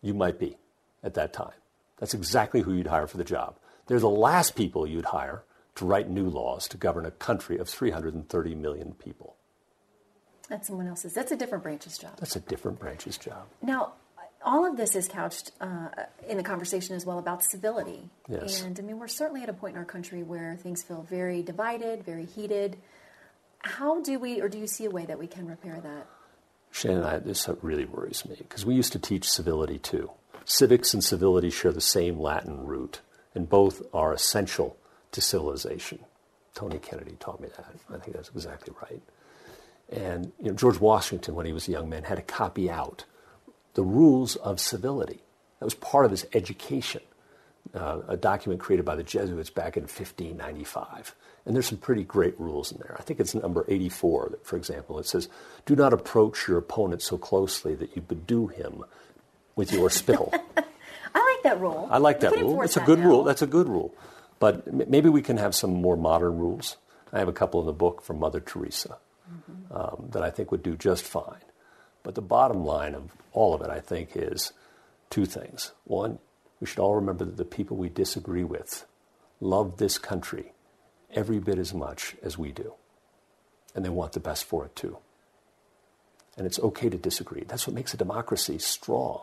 you 0.01 0.13
might 0.13 0.39
be 0.39 0.57
at 1.03 1.13
that 1.15 1.33
time. 1.33 1.53
That's 1.97 2.13
exactly 2.13 2.61
who 2.61 2.73
you'd 2.73 2.87
hire 2.87 3.07
for 3.07 3.17
the 3.17 3.23
job. 3.23 3.57
They're 3.87 3.99
the 3.99 4.09
last 4.09 4.55
people 4.55 4.85
you'd 4.85 5.05
hire 5.05 5.43
to 5.75 5.85
write 5.85 6.09
new 6.09 6.29
laws 6.29 6.67
to 6.69 6.77
govern 6.77 7.05
a 7.05 7.11
country 7.11 7.57
of 7.57 7.69
330 7.69 8.55
million 8.55 8.93
people. 8.93 9.35
That's 10.49 10.67
someone 10.67 10.87
else's. 10.87 11.13
That's 11.13 11.31
a 11.31 11.35
different 11.35 11.63
branch's 11.63 11.97
job. 11.97 12.17
That's 12.17 12.35
a 12.35 12.39
different 12.39 12.79
branch's 12.79 13.17
job. 13.17 13.47
Now, 13.61 13.93
all 14.43 14.65
of 14.65 14.77
this 14.77 14.95
is 14.95 15.07
couched 15.07 15.51
uh, 15.59 15.89
in 16.27 16.37
the 16.37 16.43
conversation 16.43 16.95
as 16.95 17.05
well 17.05 17.19
about 17.19 17.43
civility. 17.43 18.09
Yes. 18.29 18.61
And 18.61 18.79
I 18.79 18.83
mean, 18.83 18.97
we're 18.97 19.07
certainly 19.07 19.43
at 19.43 19.49
a 19.49 19.53
point 19.53 19.73
in 19.73 19.79
our 19.79 19.85
country 19.85 20.23
where 20.23 20.55
things 20.55 20.83
feel 20.83 21.05
very 21.09 21.43
divided, 21.43 22.03
very 22.05 22.25
heated. 22.25 22.77
How 23.59 24.01
do 24.01 24.19
we, 24.19 24.41
or 24.41 24.47
do 24.47 24.57
you 24.57 24.67
see 24.67 24.85
a 24.85 24.89
way 24.89 25.05
that 25.05 25.19
we 25.19 25.27
can 25.27 25.47
repair 25.47 25.79
that? 25.81 26.07
Shannon, 26.77 27.03
I, 27.03 27.17
this 27.17 27.49
really 27.63 27.85
worries 27.85 28.23
me 28.23 28.35
because 28.37 28.63
we 28.63 28.75
used 28.75 28.91
to 28.93 28.99
teach 28.99 29.27
civility 29.27 29.79
too. 29.79 30.11
Civics 30.45 30.93
and 30.93 31.03
civility 31.03 31.49
share 31.49 31.71
the 31.71 31.81
same 31.81 32.19
Latin 32.19 32.67
root, 32.67 33.01
and 33.33 33.49
both 33.49 33.81
are 33.95 34.13
essential 34.13 34.77
to 35.11 35.19
civilization. 35.19 35.99
Tony 36.53 36.77
Kennedy 36.77 37.17
taught 37.19 37.39
me 37.39 37.49
that. 37.49 37.65
I 37.91 37.97
think 37.97 38.15
that's 38.15 38.29
exactly 38.29 38.75
right. 38.79 39.01
And 39.89 40.31
you 40.39 40.49
know, 40.49 40.53
George 40.53 40.79
Washington, 40.79 41.33
when 41.33 41.47
he 41.47 41.51
was 41.51 41.67
a 41.67 41.71
young 41.71 41.89
man, 41.89 42.03
had 42.03 42.15
to 42.15 42.21
copy 42.21 42.69
out 42.69 43.05
the 43.73 43.83
rules 43.83 44.35
of 44.35 44.59
civility. 44.59 45.21
That 45.59 45.65
was 45.65 45.73
part 45.73 46.05
of 46.05 46.11
his 46.11 46.27
education, 46.33 47.01
uh, 47.73 48.01
a 48.07 48.17
document 48.17 48.61
created 48.61 48.85
by 48.85 48.95
the 48.95 49.03
Jesuits 49.03 49.49
back 49.49 49.77
in 49.77 49.83
1595. 49.83 51.15
And 51.47 51.55
there's 51.55 51.67
some 51.67 51.77
pretty 51.77 52.03
great 52.03 52.37
rules 52.37 52.73
in 52.73 52.79
there. 52.79 52.97
I 52.99 53.03
think 53.03 53.21
it's 53.21 53.33
number 53.33 53.63
84, 53.69 54.39
for 54.43 54.57
example. 54.57 54.99
It 54.99 55.05
says, 55.05 55.29
Do 55.65 55.77
not 55.77 55.93
approach 55.93 56.45
your 56.45 56.57
opponent 56.57 57.01
so 57.01 57.17
closely 57.17 57.73
that 57.75 57.95
you 57.95 58.01
bedew 58.01 58.47
him 58.47 58.83
with 59.55 59.71
your 59.71 59.89
spittle. 59.89 60.33
I 61.15 61.33
like 61.33 61.43
that 61.43 61.61
rule. 61.61 61.87
I 61.89 61.99
like 61.99 62.19
that 62.19 62.35
rule. 62.35 62.61
It's 62.63 62.75
a 62.75 62.81
good 62.81 62.99
rule. 62.99 63.23
That's 63.23 63.41
a 63.41 63.47
good 63.47 63.69
rule. 63.69 63.95
But 64.39 64.89
maybe 64.89 65.07
we 65.07 65.21
can 65.21 65.37
have 65.37 65.55
some 65.55 65.73
more 65.73 65.95
modern 65.95 66.37
rules. 66.37 66.75
I 67.13 67.19
have 67.19 67.29
a 67.29 67.33
couple 67.33 67.61
in 67.61 67.65
the 67.65 67.71
book 67.73 68.01
from 68.01 68.19
Mother 68.19 68.41
Teresa 68.41 68.97
mm-hmm. 69.31 69.73
um, 69.73 70.09
that 70.11 70.23
I 70.23 70.29
think 70.29 70.51
would 70.51 70.63
do 70.63 70.75
just 70.75 71.05
fine. 71.05 71.41
But 72.03 72.15
the 72.15 72.21
bottom 72.21 72.65
line 72.65 72.93
of 72.93 73.11
all 73.31 73.53
of 73.53 73.61
it, 73.61 73.69
I 73.69 73.79
think, 73.79 74.11
is 74.15 74.51
two 75.09 75.25
things. 75.25 75.71
One, 75.85 76.19
we 76.59 76.67
should 76.67 76.79
all 76.79 76.95
remember 76.95 77.23
that 77.23 77.37
the 77.37 77.45
people 77.45 77.77
we 77.77 77.87
disagree 77.87 78.43
with 78.43 78.85
love 79.39 79.77
this 79.77 79.97
country 79.97 80.51
every 81.13 81.39
bit 81.39 81.57
as 81.57 81.73
much 81.73 82.15
as 82.21 82.37
we 82.37 82.51
do. 82.51 82.73
And 83.75 83.85
they 83.85 83.89
want 83.89 84.13
the 84.13 84.19
best 84.19 84.45
for 84.45 84.65
it 84.65 84.75
too. 84.75 84.97
And 86.37 86.45
it's 86.45 86.59
okay 86.59 86.89
to 86.89 86.97
disagree. 86.97 87.43
That's 87.47 87.65
what 87.65 87.75
makes 87.75 87.93
a 87.93 87.97
democracy 87.97 88.59
strong, 88.59 89.21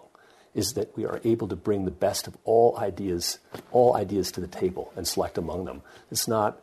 is 0.54 0.75
that 0.75 0.96
we 0.96 1.04
are 1.06 1.20
able 1.25 1.48
to 1.48 1.56
bring 1.56 1.84
the 1.84 1.90
best 1.90 2.26
of 2.26 2.36
all 2.44 2.76
ideas, 2.78 3.38
all 3.70 3.97
ideas 3.97 4.32
to 4.32 4.40
the 4.40 4.47
table 4.47 4.92
and 4.97 5.06
select 5.06 5.38
among 5.38 5.64
them. 5.64 5.82
It's 6.11 6.26
not 6.26 6.61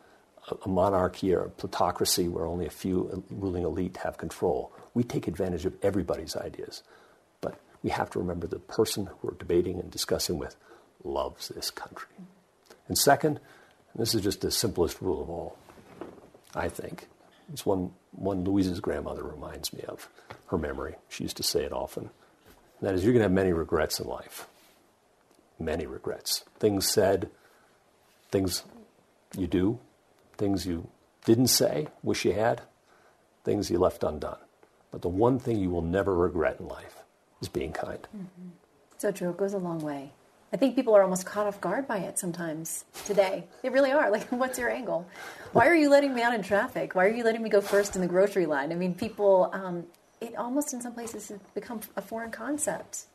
a 0.64 0.68
monarchy 0.68 1.34
or 1.34 1.44
a 1.44 1.50
plutocracy 1.50 2.28
where 2.28 2.46
only 2.46 2.66
a 2.66 2.70
few 2.70 3.22
ruling 3.30 3.62
elite 3.62 3.98
have 3.98 4.18
control. 4.18 4.72
We 4.92 5.04
take 5.04 5.28
advantage 5.28 5.64
of 5.64 5.74
everybody's 5.82 6.36
ideas. 6.36 6.82
But 7.40 7.58
we 7.82 7.90
have 7.90 8.10
to 8.10 8.18
remember 8.18 8.46
the 8.46 8.58
person 8.58 9.08
we're 9.22 9.34
debating 9.34 9.78
and 9.78 9.90
discussing 9.90 10.38
with 10.38 10.56
loves 11.04 11.48
this 11.48 11.70
country. 11.70 12.08
And 12.88 12.98
second, 12.98 13.40
this 13.94 14.14
is 14.14 14.22
just 14.22 14.40
the 14.40 14.50
simplest 14.50 15.00
rule 15.00 15.22
of 15.22 15.30
all, 15.30 15.56
I 16.54 16.68
think. 16.68 17.08
It's 17.52 17.66
one, 17.66 17.92
one 18.12 18.44
Louise's 18.44 18.80
grandmother 18.80 19.22
reminds 19.22 19.72
me 19.72 19.82
of 19.88 20.08
her 20.46 20.58
memory. 20.58 20.94
She 21.08 21.24
used 21.24 21.36
to 21.38 21.42
say 21.42 21.64
it 21.64 21.72
often. 21.72 22.10
And 22.80 22.88
that 22.88 22.94
is, 22.94 23.04
you're 23.04 23.12
going 23.12 23.20
to 23.20 23.24
have 23.24 23.32
many 23.32 23.52
regrets 23.52 24.00
in 24.00 24.06
life. 24.06 24.46
Many 25.58 25.86
regrets. 25.86 26.44
Things 26.58 26.88
said, 26.88 27.30
things 28.30 28.64
you 29.36 29.46
do, 29.46 29.78
things 30.36 30.66
you 30.66 30.88
didn't 31.24 31.48
say, 31.48 31.88
wish 32.02 32.24
you 32.24 32.32
had, 32.32 32.62
things 33.44 33.70
you 33.70 33.78
left 33.78 34.02
undone. 34.02 34.38
But 34.90 35.02
the 35.02 35.08
one 35.08 35.38
thing 35.38 35.58
you 35.58 35.70
will 35.70 35.82
never 35.82 36.14
regret 36.14 36.56
in 36.58 36.68
life 36.68 36.96
is 37.40 37.48
being 37.48 37.72
kind. 37.72 38.06
Mm-hmm. 38.16 38.48
So 38.98 39.10
true. 39.10 39.30
It 39.30 39.36
goes 39.36 39.54
a 39.54 39.58
long 39.58 39.80
way. 39.80 40.12
I 40.52 40.58
think 40.58 40.76
people 40.76 40.94
are 40.94 41.02
almost 41.02 41.24
caught 41.24 41.46
off 41.46 41.60
guard 41.60 41.88
by 41.88 41.98
it 41.98 42.18
sometimes 42.18 42.84
today. 43.06 43.44
They 43.62 43.70
really 43.70 43.90
are. 43.90 44.10
Like, 44.12 44.28
what's 44.28 44.58
your 44.58 44.70
angle? 44.70 45.08
Why 45.52 45.66
are 45.66 45.74
you 45.74 45.88
letting 45.88 46.14
me 46.14 46.20
out 46.20 46.34
in 46.34 46.42
traffic? 46.42 46.94
Why 46.94 47.06
are 47.06 47.10
you 47.10 47.24
letting 47.24 47.42
me 47.42 47.48
go 47.48 47.62
first 47.62 47.96
in 47.96 48.02
the 48.02 48.08
grocery 48.08 48.44
line? 48.44 48.70
I 48.70 48.74
mean, 48.74 48.94
people, 48.94 49.48
um, 49.54 49.84
it 50.20 50.36
almost 50.36 50.74
in 50.74 50.82
some 50.82 50.92
places 50.92 51.28
has 51.28 51.38
become 51.54 51.80
a 51.96 52.02
foreign 52.02 52.30
concept. 52.30 53.06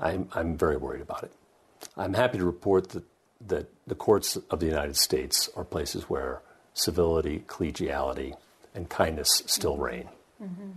I'm, 0.00 0.28
I'm 0.32 0.56
very 0.56 0.78
worried 0.78 1.02
about 1.02 1.24
it. 1.24 1.32
I'm 1.94 2.14
happy 2.14 2.38
to 2.38 2.44
report 2.46 2.88
that, 2.90 3.04
that 3.48 3.68
the 3.86 3.94
courts 3.94 4.36
of 4.50 4.60
the 4.60 4.66
United 4.66 4.96
States 4.96 5.50
are 5.56 5.64
places 5.64 6.04
where 6.04 6.40
civility, 6.72 7.44
collegiality, 7.46 8.34
and 8.74 8.88
kindness 8.88 9.42
still 9.46 9.76
reign. 9.76 10.08
Mm-hmm. 10.42 10.70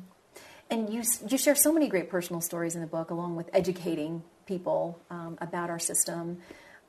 And 0.71 0.93
you, 0.93 1.03
you 1.27 1.37
share 1.37 1.55
so 1.55 1.73
many 1.73 1.87
great 1.87 2.09
personal 2.09 2.41
stories 2.41 2.75
in 2.75 2.81
the 2.81 2.87
book, 2.87 3.11
along 3.11 3.35
with 3.35 3.49
educating 3.53 4.23
people 4.49 4.99
um, 5.09 5.37
about 5.39 5.69
our 5.69 5.79
system. 5.79 6.39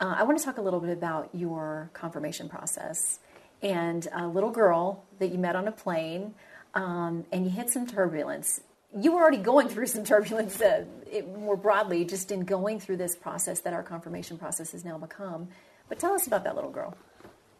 Uh, 0.00 0.14
I 0.19 0.23
want 0.25 0.38
to 0.38 0.45
talk 0.45 0.57
a 0.59 0.62
little 0.62 0.81
bit 0.81 0.90
about 0.90 1.29
your 1.35 1.90
confirmation 1.93 2.49
process 2.49 3.21
and 3.62 4.09
a 4.12 4.26
little 4.26 4.50
girl 4.50 5.05
that 5.19 5.29
you 5.33 5.38
met 5.38 5.55
on 5.55 5.69
a 5.69 5.73
plane, 5.73 6.35
um, 6.75 7.25
and 7.31 7.45
you 7.45 7.50
hit 7.50 7.69
some 7.71 7.87
turbulence. 7.87 8.61
you 8.99 9.12
were 9.12 9.21
already 9.21 9.37
going 9.52 9.69
through 9.69 9.87
some 9.87 10.05
turbulence 10.05 10.61
uh, 10.61 10.85
it, 11.11 11.29
more 11.38 11.57
broadly, 11.57 12.05
just 12.05 12.33
in 12.33 12.40
going 12.40 12.81
through 12.81 12.97
this 12.97 13.14
process 13.14 13.61
that 13.61 13.73
our 13.73 13.83
confirmation 13.83 14.37
process 14.38 14.73
has 14.73 14.85
now 14.85 14.99
become. 14.99 15.49
But 15.88 15.99
tell 15.99 16.12
us 16.14 16.26
about 16.26 16.45
that 16.45 16.55
little 16.55 16.71
girl. 16.71 16.97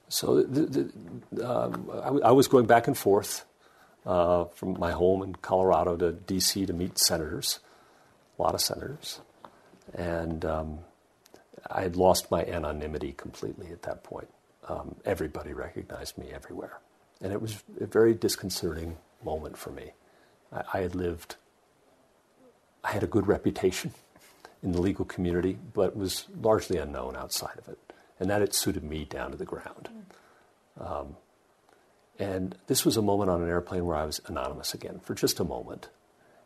So 0.09 0.43
the, 0.43 0.63
the, 1.31 1.49
um, 1.49 1.89
I, 1.93 2.05
w- 2.07 2.25
I 2.25 2.33
was 2.33 2.49
going 2.49 2.67
back 2.67 2.89
and 2.89 2.97
forth 2.99 3.45
uh, 4.07 4.47
from 4.47 4.79
my 4.79 4.93
home 4.93 5.23
in 5.23 5.35
Colorado 5.37 5.97
to 5.97 6.13
D.C. 6.13 6.67
to 6.67 6.73
meet 6.73 6.99
senators, 6.99 7.61
a 8.39 8.43
lot 8.43 8.55
of 8.55 8.61
senators, 8.61 9.21
and 9.95 10.45
um, 10.45 10.79
I 11.71 11.83
had 11.83 11.97
lost 11.97 12.31
my 12.31 12.45
anonymity 12.45 13.13
completely 13.13 13.69
at 13.69 13.83
that 13.83 14.03
point. 14.03 14.29
Um, 14.69 14.95
everybody 15.05 15.53
recognized 15.53 16.19
me 16.19 16.29
everywhere, 16.33 16.79
and 17.21 17.33
it 17.33 17.41
was 17.41 17.63
a 17.81 17.87
very 17.87 18.15
disconcerting 18.15 18.97
moment 19.25 19.57
for 19.57 19.71
me. 19.71 19.93
I, 20.53 20.63
I 20.75 20.81
had 20.81 20.95
lived, 20.95 21.37
I 22.85 22.93
had 22.93 23.03
a 23.03 23.09
good 23.09 23.27
reputation 23.27 23.93
in 24.63 24.73
the 24.73 24.81
legal 24.81 25.05
community, 25.05 25.59
but 25.73 25.97
was 25.97 26.27
largely 26.41 26.77
unknown 26.77 27.17
outside 27.17 27.59
of 27.59 27.69
it, 27.69 27.79
and 28.19 28.31
that 28.31 28.43
it 28.43 28.55
suited 28.55 28.85
me 28.85 29.05
down 29.05 29.31
to 29.31 29.37
the 29.37 29.45
ground. 29.45 29.89
Um, 30.79 31.17
and 32.19 32.55
this 32.67 32.85
was 32.85 32.97
a 32.97 33.03
moment 33.03 33.31
on 33.31 33.43
an 33.43 33.49
airplane 33.49 33.87
where 33.87 33.97
I 33.97 34.05
was 34.05 34.21
anonymous 34.27 34.75
again 34.75 35.01
for 35.03 35.15
just 35.15 35.41
a 35.41 35.45
moment. 35.45 35.89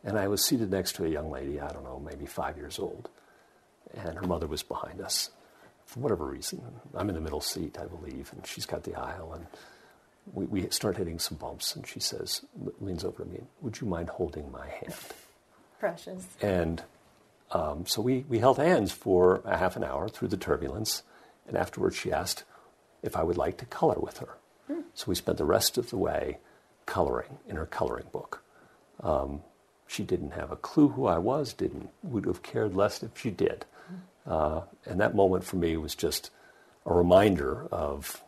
And 0.04 0.18
I 0.18 0.28
was 0.28 0.44
seated 0.44 0.70
next 0.70 0.94
to 0.96 1.04
a 1.04 1.08
young 1.08 1.30
lady, 1.30 1.60
I 1.60 1.72
don't 1.72 1.82
know, 1.82 1.98
maybe 1.98 2.26
five 2.26 2.56
years 2.56 2.78
old. 2.78 3.08
And 3.92 4.16
her 4.18 4.26
mother 4.26 4.46
was 4.46 4.62
behind 4.62 5.00
us 5.00 5.30
for 5.86 6.00
whatever 6.00 6.24
reason. 6.24 6.62
I'm 6.94 7.08
in 7.08 7.14
the 7.14 7.20
middle 7.20 7.40
seat, 7.40 7.78
I 7.78 7.84
believe, 7.84 8.32
and 8.32 8.46
she's 8.46 8.66
got 8.66 8.84
the 8.84 8.94
aisle. 8.94 9.34
And 9.34 9.46
we, 10.32 10.46
we 10.46 10.70
start 10.70 10.96
hitting 10.96 11.18
some 11.18 11.36
bumps, 11.38 11.76
and 11.76 11.86
she 11.86 12.00
says, 12.00 12.42
leans 12.80 13.04
over 13.04 13.22
to 13.22 13.28
me, 13.28 13.40
Would 13.60 13.80
you 13.80 13.86
mind 13.86 14.08
holding 14.08 14.50
my 14.50 14.66
hand? 14.66 14.94
Precious. 15.78 16.26
And 16.40 16.82
um, 17.50 17.86
so 17.86 18.00
we, 18.02 18.24
we 18.28 18.38
held 18.38 18.56
hands 18.56 18.90
for 18.92 19.42
a 19.44 19.56
half 19.56 19.76
an 19.76 19.84
hour 19.84 20.08
through 20.08 20.28
the 20.28 20.36
turbulence. 20.36 21.02
And 21.46 21.56
afterwards, 21.56 21.96
she 21.96 22.10
asked 22.10 22.44
if 23.02 23.16
I 23.16 23.22
would 23.22 23.36
like 23.36 23.58
to 23.58 23.66
color 23.66 23.98
with 23.98 24.18
her. 24.18 24.38
So 24.94 25.04
we 25.08 25.14
spent 25.14 25.38
the 25.38 25.44
rest 25.44 25.76
of 25.76 25.90
the 25.90 25.98
way 25.98 26.38
coloring 26.86 27.38
in 27.46 27.56
her 27.56 27.66
coloring 27.66 28.06
book. 28.12 28.42
Um, 29.02 29.42
she 29.86 30.02
didn't 30.02 30.30
have 30.30 30.50
a 30.50 30.56
clue 30.56 30.88
who 30.88 31.06
I 31.06 31.18
was, 31.18 31.52
didn't 31.52 31.90
would 32.02 32.24
have 32.24 32.42
cared 32.42 32.74
less 32.74 33.02
if 33.02 33.18
she 33.18 33.30
did. 33.30 33.66
Uh, 34.26 34.62
and 34.86 35.00
that 35.00 35.14
moment 35.14 35.44
for 35.44 35.56
me 35.56 35.76
was 35.76 35.94
just 35.94 36.30
a 36.86 36.92
reminder 36.92 37.66
of 37.70 38.22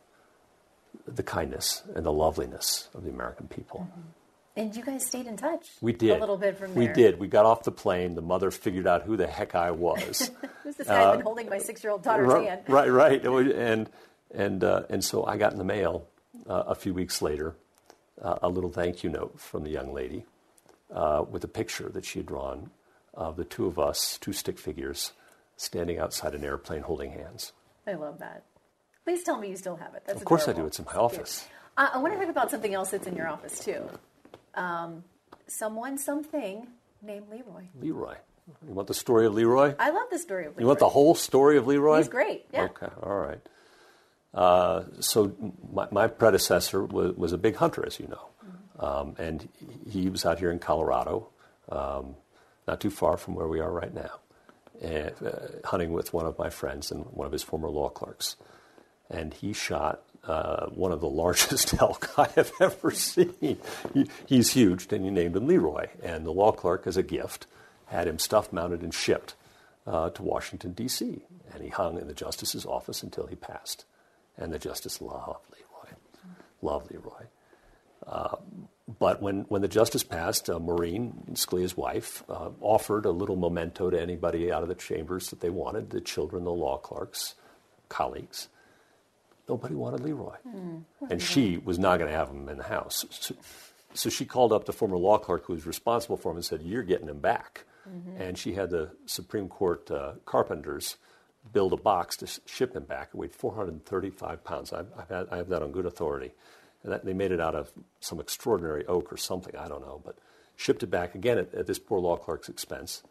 the 1.06 1.22
kindness 1.22 1.82
and 1.94 2.04
the 2.04 2.12
loveliness 2.12 2.88
of 2.94 3.04
the 3.04 3.10
American 3.10 3.48
people. 3.48 3.88
And 4.56 4.74
you 4.74 4.82
guys 4.82 5.04
stayed 5.04 5.26
in 5.26 5.36
touch. 5.36 5.68
We 5.80 5.92
did 5.92 6.16
a 6.16 6.20
little 6.20 6.38
bit 6.38 6.58
from 6.58 6.74
there. 6.74 6.88
We 6.88 6.92
did. 6.92 7.18
We 7.18 7.28
got 7.28 7.44
off 7.44 7.64
the 7.64 7.72
plane. 7.72 8.14
The 8.14 8.22
mother 8.22 8.50
figured 8.50 8.86
out 8.86 9.02
who 9.02 9.16
the 9.16 9.26
heck 9.26 9.54
I 9.54 9.70
was. 9.70 10.30
Who's 10.62 10.76
this 10.76 10.86
guy 10.86 11.16
been 11.16 11.20
holding 11.20 11.48
my 11.48 11.58
six-year-old 11.58 12.02
daughter's 12.02 12.28
right, 12.28 12.48
hand? 12.48 12.62
right, 12.68 12.88
right. 12.88 13.24
And 13.24 13.90
and 14.34 14.64
uh, 14.64 14.84
and 14.88 15.04
so 15.04 15.24
I 15.24 15.36
got 15.36 15.52
in 15.52 15.58
the 15.58 15.64
mail 15.64 16.08
uh, 16.48 16.64
a 16.68 16.74
few 16.74 16.94
weeks 16.94 17.20
later 17.20 17.54
uh, 18.20 18.38
a 18.42 18.48
little 18.48 18.70
thank 18.70 19.04
you 19.04 19.10
note 19.10 19.38
from 19.40 19.62
the 19.62 19.70
young 19.70 19.92
lady 19.92 20.24
uh, 20.92 21.24
with 21.28 21.44
a 21.44 21.48
picture 21.48 21.88
that 21.90 22.04
she 22.04 22.20
had 22.20 22.26
drawn 22.26 22.70
of 23.14 23.36
the 23.36 23.44
two 23.44 23.66
of 23.66 23.78
us, 23.78 24.18
two 24.20 24.32
stick 24.32 24.58
figures, 24.58 25.12
standing 25.56 25.98
outside 25.98 26.34
an 26.34 26.44
airplane 26.44 26.82
holding 26.82 27.10
hands. 27.12 27.52
I 27.86 27.94
love 27.94 28.18
that. 28.18 28.44
Please 29.04 29.22
tell 29.22 29.38
me 29.38 29.48
you 29.50 29.56
still 29.56 29.76
have 29.76 29.94
it. 29.94 30.02
That's 30.06 30.18
Of 30.18 30.24
course 30.24 30.48
I 30.48 30.52
do. 30.52 30.66
It's 30.66 30.78
in 30.78 30.84
my 30.84 30.94
office. 30.94 31.46
Uh, 31.76 31.90
I 31.94 31.98
want 31.98 32.14
to 32.14 32.18
talk 32.18 32.28
about 32.28 32.50
something 32.50 32.74
else 32.74 32.90
that's 32.90 33.06
in 33.06 33.14
your 33.16 33.28
office 33.28 33.64
too. 33.64 33.88
Um, 34.54 35.04
someone, 35.46 35.98
something 35.98 36.66
named 37.02 37.26
Leroy. 37.30 37.64
Leroy. 37.80 38.14
You 38.66 38.74
want 38.74 38.88
the 38.88 38.94
story 38.94 39.26
of 39.26 39.34
Leroy? 39.34 39.74
I 39.78 39.90
love 39.90 40.06
the 40.10 40.18
story 40.18 40.46
of 40.46 40.52
Leroy. 40.52 40.60
You 40.60 40.66
want 40.66 40.78
the 40.78 40.88
whole 40.88 41.14
story 41.14 41.56
of 41.56 41.66
Leroy? 41.66 41.98
He's 41.98 42.08
great. 42.08 42.46
Yeah. 42.52 42.64
Okay, 42.64 42.88
all 43.02 43.16
right. 43.16 43.40
Uh, 44.32 44.84
so 45.00 45.34
my, 45.72 45.88
my 45.90 46.06
predecessor 46.06 46.84
was, 46.84 47.16
was 47.16 47.32
a 47.32 47.38
big 47.38 47.56
hunter, 47.56 47.84
as 47.86 47.98
you 47.98 48.06
know, 48.06 48.28
um, 48.78 49.14
and 49.18 49.48
he 49.90 50.08
was 50.10 50.24
out 50.26 50.38
here 50.38 50.50
in 50.50 50.58
Colorado, 50.58 51.28
um, 51.70 52.14
not 52.68 52.80
too 52.80 52.90
far 52.90 53.16
from 53.16 53.34
where 53.34 53.48
we 53.48 53.60
are 53.60 53.70
right 53.70 53.94
now, 53.94 54.20
uh, 54.82 55.10
hunting 55.64 55.92
with 55.92 56.12
one 56.12 56.26
of 56.26 56.38
my 56.38 56.50
friends 56.50 56.90
and 56.90 57.04
one 57.06 57.26
of 57.26 57.32
his 57.32 57.42
former 57.42 57.68
law 57.68 57.88
clerks, 57.88 58.36
and 59.10 59.34
he 59.34 59.52
shot. 59.52 60.02
Uh, 60.24 60.66
one 60.70 60.90
of 60.90 61.00
the 61.00 61.08
largest 61.22 61.80
elk 61.80 62.18
I 62.18 62.26
have 62.34 62.50
ever 62.60 62.90
seen. 62.90 63.32
He, 63.40 63.58
he's 64.26 64.54
huge, 64.54 64.92
and 64.92 65.04
he 65.04 65.10
named 65.12 65.36
him 65.36 65.46
Leroy. 65.46 65.86
And 66.02 66.26
the 66.26 66.32
law 66.32 66.50
clerk, 66.50 66.84
as 66.84 66.96
a 66.96 67.02
gift, 67.04 67.46
had 67.86 68.08
him 68.08 68.18
stuffed, 68.18 68.52
mounted, 68.52 68.82
and 68.82 68.92
shipped 68.92 69.36
uh, 69.86 70.10
to 70.10 70.22
Washington, 70.22 70.72
D.C. 70.72 71.22
And 71.54 71.62
he 71.62 71.68
hung 71.68 71.98
in 71.98 72.08
the 72.08 72.14
justice's 72.14 72.66
office 72.66 73.04
until 73.04 73.26
he 73.26 73.36
passed. 73.36 73.84
And 74.36 74.52
the 74.52 74.58
justice 74.58 75.00
loved 75.00 75.44
Leroy, 75.52 75.96
loved 76.60 76.90
Leroy. 76.90 77.26
But 78.98 79.20
when, 79.20 79.42
when 79.48 79.62
the 79.62 79.68
justice 79.68 80.02
passed, 80.02 80.48
uh, 80.48 80.58
Maureen, 80.58 81.24
Scalia's 81.32 81.76
wife, 81.76 82.22
uh, 82.28 82.50
offered 82.60 83.04
a 83.04 83.10
little 83.10 83.36
memento 83.36 83.90
to 83.90 84.00
anybody 84.00 84.50
out 84.50 84.62
of 84.62 84.68
the 84.68 84.74
chambers 84.74 85.30
that 85.30 85.40
they 85.40 85.50
wanted 85.50 85.90
the 85.90 86.00
children, 86.00 86.44
the 86.44 86.50
law 86.52 86.78
clerks, 86.78 87.34
colleagues. 87.88 88.48
Nobody 89.48 89.74
wanted 89.74 90.00
Leroy. 90.00 90.34
And 91.10 91.20
she 91.22 91.56
was 91.58 91.78
not 91.78 91.98
going 91.98 92.10
to 92.10 92.16
have 92.16 92.28
him 92.30 92.48
in 92.48 92.56
the 92.58 92.64
house. 92.64 93.04
So, 93.10 93.34
so 93.94 94.10
she 94.10 94.24
called 94.24 94.52
up 94.52 94.64
the 94.64 94.72
former 94.72 94.96
law 94.96 95.18
clerk 95.18 95.44
who 95.46 95.52
was 95.52 95.66
responsible 95.66 96.16
for 96.16 96.30
him 96.32 96.36
and 96.36 96.44
said, 96.44 96.62
You're 96.62 96.82
getting 96.82 97.08
him 97.08 97.20
back. 97.20 97.64
And 98.18 98.36
she 98.36 98.54
had 98.54 98.70
the 98.70 98.90
Supreme 99.06 99.48
Court 99.48 99.88
uh, 99.92 100.12
carpenters 100.24 100.96
build 101.52 101.72
a 101.72 101.76
box 101.76 102.16
to 102.16 102.26
sh- 102.26 102.40
ship 102.46 102.74
him 102.74 102.82
back. 102.82 103.10
It 103.10 103.16
weighed 103.16 103.32
435 103.32 104.42
pounds. 104.42 104.70
Had, 104.70 104.88
I 105.30 105.36
have 105.36 105.48
that 105.50 105.62
on 105.62 105.70
good 105.70 105.86
authority. 105.86 106.32
And 106.82 106.92
that, 106.92 107.04
they 107.04 107.14
made 107.14 107.32
it 107.32 107.40
out 107.40 107.54
of 107.54 107.72
some 108.00 108.20
extraordinary 108.20 108.86
oak 108.86 109.12
or 109.12 109.16
something, 109.16 109.56
I 109.56 109.68
don't 109.68 109.80
know, 109.80 110.00
but 110.04 110.16
shipped 110.56 110.82
it 110.82 110.86
back 110.86 111.14
again 111.14 111.38
at, 111.38 111.54
at 111.54 111.66
this 111.66 111.78
poor 111.78 111.98
law 111.98 112.16
clerk's 112.16 112.48
expense. 112.48 113.02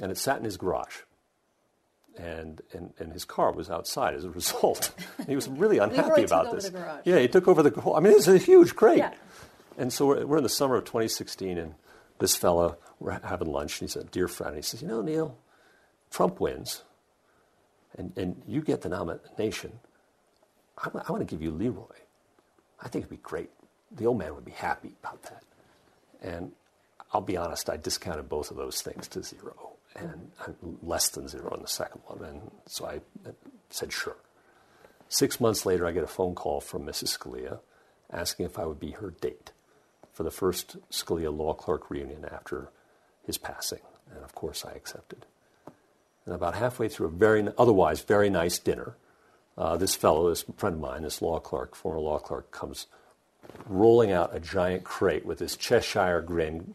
And 0.00 0.10
it 0.10 0.18
sat 0.18 0.38
in 0.38 0.44
his 0.44 0.56
garage. 0.56 0.96
And, 2.18 2.60
and, 2.72 2.92
and 2.98 3.12
his 3.12 3.24
car 3.24 3.52
was 3.52 3.70
outside 3.70 4.14
as 4.14 4.24
a 4.24 4.30
result. 4.40 4.92
he 5.26 5.36
was 5.36 5.48
really 5.48 5.78
unhappy 5.78 6.24
about 6.24 6.46
over 6.46 6.56
this. 6.56 6.66
the 6.66 6.78
garage. 6.78 7.02
Yeah, 7.04 7.18
he 7.18 7.28
took 7.28 7.46
over 7.46 7.62
the 7.62 7.80
whole. 7.80 7.96
I 7.96 8.00
mean, 8.00 8.12
it's 8.12 8.28
a 8.28 8.38
huge 8.38 8.74
crate. 8.74 8.98
Yeah. 8.98 9.14
And 9.78 9.92
so 9.92 10.06
we're, 10.06 10.26
we're 10.26 10.36
in 10.38 10.42
the 10.42 10.48
summer 10.48 10.76
of 10.76 10.84
2016, 10.84 11.56
and 11.56 11.74
this 12.18 12.36
fella, 12.36 12.76
we're 12.98 13.18
having 13.24 13.48
lunch, 13.48 13.80
and 13.80 13.88
he's 13.88 13.96
a 13.96 14.04
dear 14.04 14.28
friend. 14.28 14.56
He 14.56 14.62
says, 14.62 14.82
You 14.82 14.88
know, 14.88 15.00
Neil, 15.02 15.38
Trump 16.10 16.40
wins, 16.40 16.82
and, 17.96 18.12
and 18.16 18.42
you 18.46 18.60
get 18.60 18.82
the 18.82 18.88
nomination. 18.88 19.80
I, 20.78 20.88
want 20.92 21.20
to 21.20 21.24
give 21.24 21.42
you 21.42 21.50
Leroy. 21.50 21.84
I 22.80 22.88
think 22.88 23.04
it'd 23.04 23.10
be 23.10 23.22
great. 23.22 23.50
The 23.92 24.06
old 24.06 24.18
man 24.18 24.34
would 24.34 24.44
be 24.44 24.52
happy 24.52 24.92
about 25.02 25.22
that. 25.24 25.42
And 26.22 26.52
I'll 27.12 27.20
be 27.20 27.36
honest, 27.36 27.68
I 27.68 27.76
discounted 27.76 28.28
both 28.28 28.50
of 28.50 28.56
those 28.56 28.82
things 28.82 29.08
to 29.08 29.22
zero, 29.22 29.72
and 29.96 30.30
less 30.82 31.08
than 31.08 31.28
zero 31.28 31.50
on 31.52 31.62
the 31.62 31.68
second 31.68 32.02
one. 32.06 32.24
And 32.24 32.50
so 32.66 32.86
I 32.86 33.00
said, 33.70 33.92
Sure. 33.92 34.16
Six 35.08 35.40
months 35.40 35.66
later, 35.66 35.86
I 35.86 35.92
get 35.92 36.04
a 36.04 36.08
phone 36.08 36.36
call 36.36 36.60
from 36.60 36.86
Mrs. 36.86 37.18
Scalia 37.18 37.58
asking 38.12 38.46
if 38.46 38.58
I 38.58 38.66
would 38.66 38.78
be 38.78 38.92
her 38.92 39.10
date 39.20 39.50
for 40.12 40.22
the 40.22 40.30
first 40.30 40.76
Scalia 40.90 41.36
law 41.36 41.52
clerk 41.52 41.90
reunion 41.90 42.24
after 42.24 42.70
his 43.24 43.36
passing. 43.36 43.80
And 44.14 44.22
of 44.24 44.34
course, 44.34 44.64
I 44.64 44.72
accepted. 44.72 45.26
And 46.26 46.34
about 46.34 46.54
halfway 46.54 46.88
through 46.88 47.08
a 47.08 47.10
very, 47.10 47.48
otherwise 47.58 48.02
very 48.02 48.30
nice 48.30 48.58
dinner, 48.58 48.96
uh, 49.60 49.76
this 49.76 49.94
fellow, 49.94 50.30
this 50.30 50.44
friend 50.56 50.76
of 50.76 50.80
mine, 50.80 51.02
this 51.02 51.20
law 51.20 51.38
clerk, 51.38 51.74
former 51.74 52.00
law 52.00 52.18
clerk, 52.18 52.50
comes 52.50 52.86
rolling 53.66 54.10
out 54.10 54.34
a 54.34 54.40
giant 54.40 54.84
crate 54.84 55.26
with 55.26 55.38
this 55.38 55.54
Cheshire 55.54 56.22
grin 56.22 56.74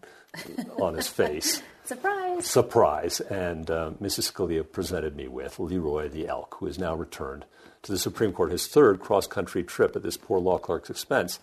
on 0.80 0.94
his 0.94 1.08
face 1.08 1.64
Surprise! 1.84 2.46
surprise, 2.46 3.22
and 3.22 3.72
uh, 3.72 3.92
Mrs. 4.02 4.32
Scalia 4.32 4.70
presented 4.70 5.16
me 5.16 5.28
with 5.28 5.60
Leroy 5.60 6.10
the 6.10 6.28
elk, 6.28 6.58
who 6.60 6.68
has 6.68 6.78
now 6.78 6.96
returned 6.96 7.46
to 7.84 7.92
the 7.92 7.98
Supreme 7.98 8.34
Court, 8.34 8.52
his 8.52 8.68
third 8.68 9.00
cross 9.00 9.26
country 9.26 9.64
trip 9.64 9.96
at 9.96 10.04
this 10.04 10.18
poor 10.18 10.40
law 10.40 10.60
clerk's 10.60 10.90
expense. 10.90 11.40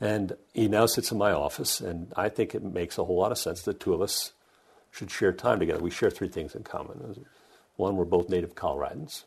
And 0.00 0.36
he 0.52 0.66
now 0.66 0.86
sits 0.86 1.12
in 1.12 1.18
my 1.18 1.32
office, 1.32 1.80
and 1.80 2.12
I 2.16 2.28
think 2.28 2.54
it 2.54 2.64
makes 2.64 2.98
a 2.98 3.04
whole 3.04 3.16
lot 3.16 3.32
of 3.32 3.38
sense. 3.38 3.62
That 3.62 3.78
the 3.78 3.84
two 3.84 3.94
of 3.94 4.02
us 4.02 4.32
should 4.90 5.10
share 5.10 5.32
time 5.32 5.60
together. 5.60 5.82
We 5.82 5.90
share 5.90 6.10
three 6.10 6.28
things 6.28 6.54
in 6.54 6.64
common. 6.64 7.24
One, 7.76 7.96
we're 7.96 8.04
both 8.04 8.28
native 8.28 8.54
Coloradans. 8.54 9.24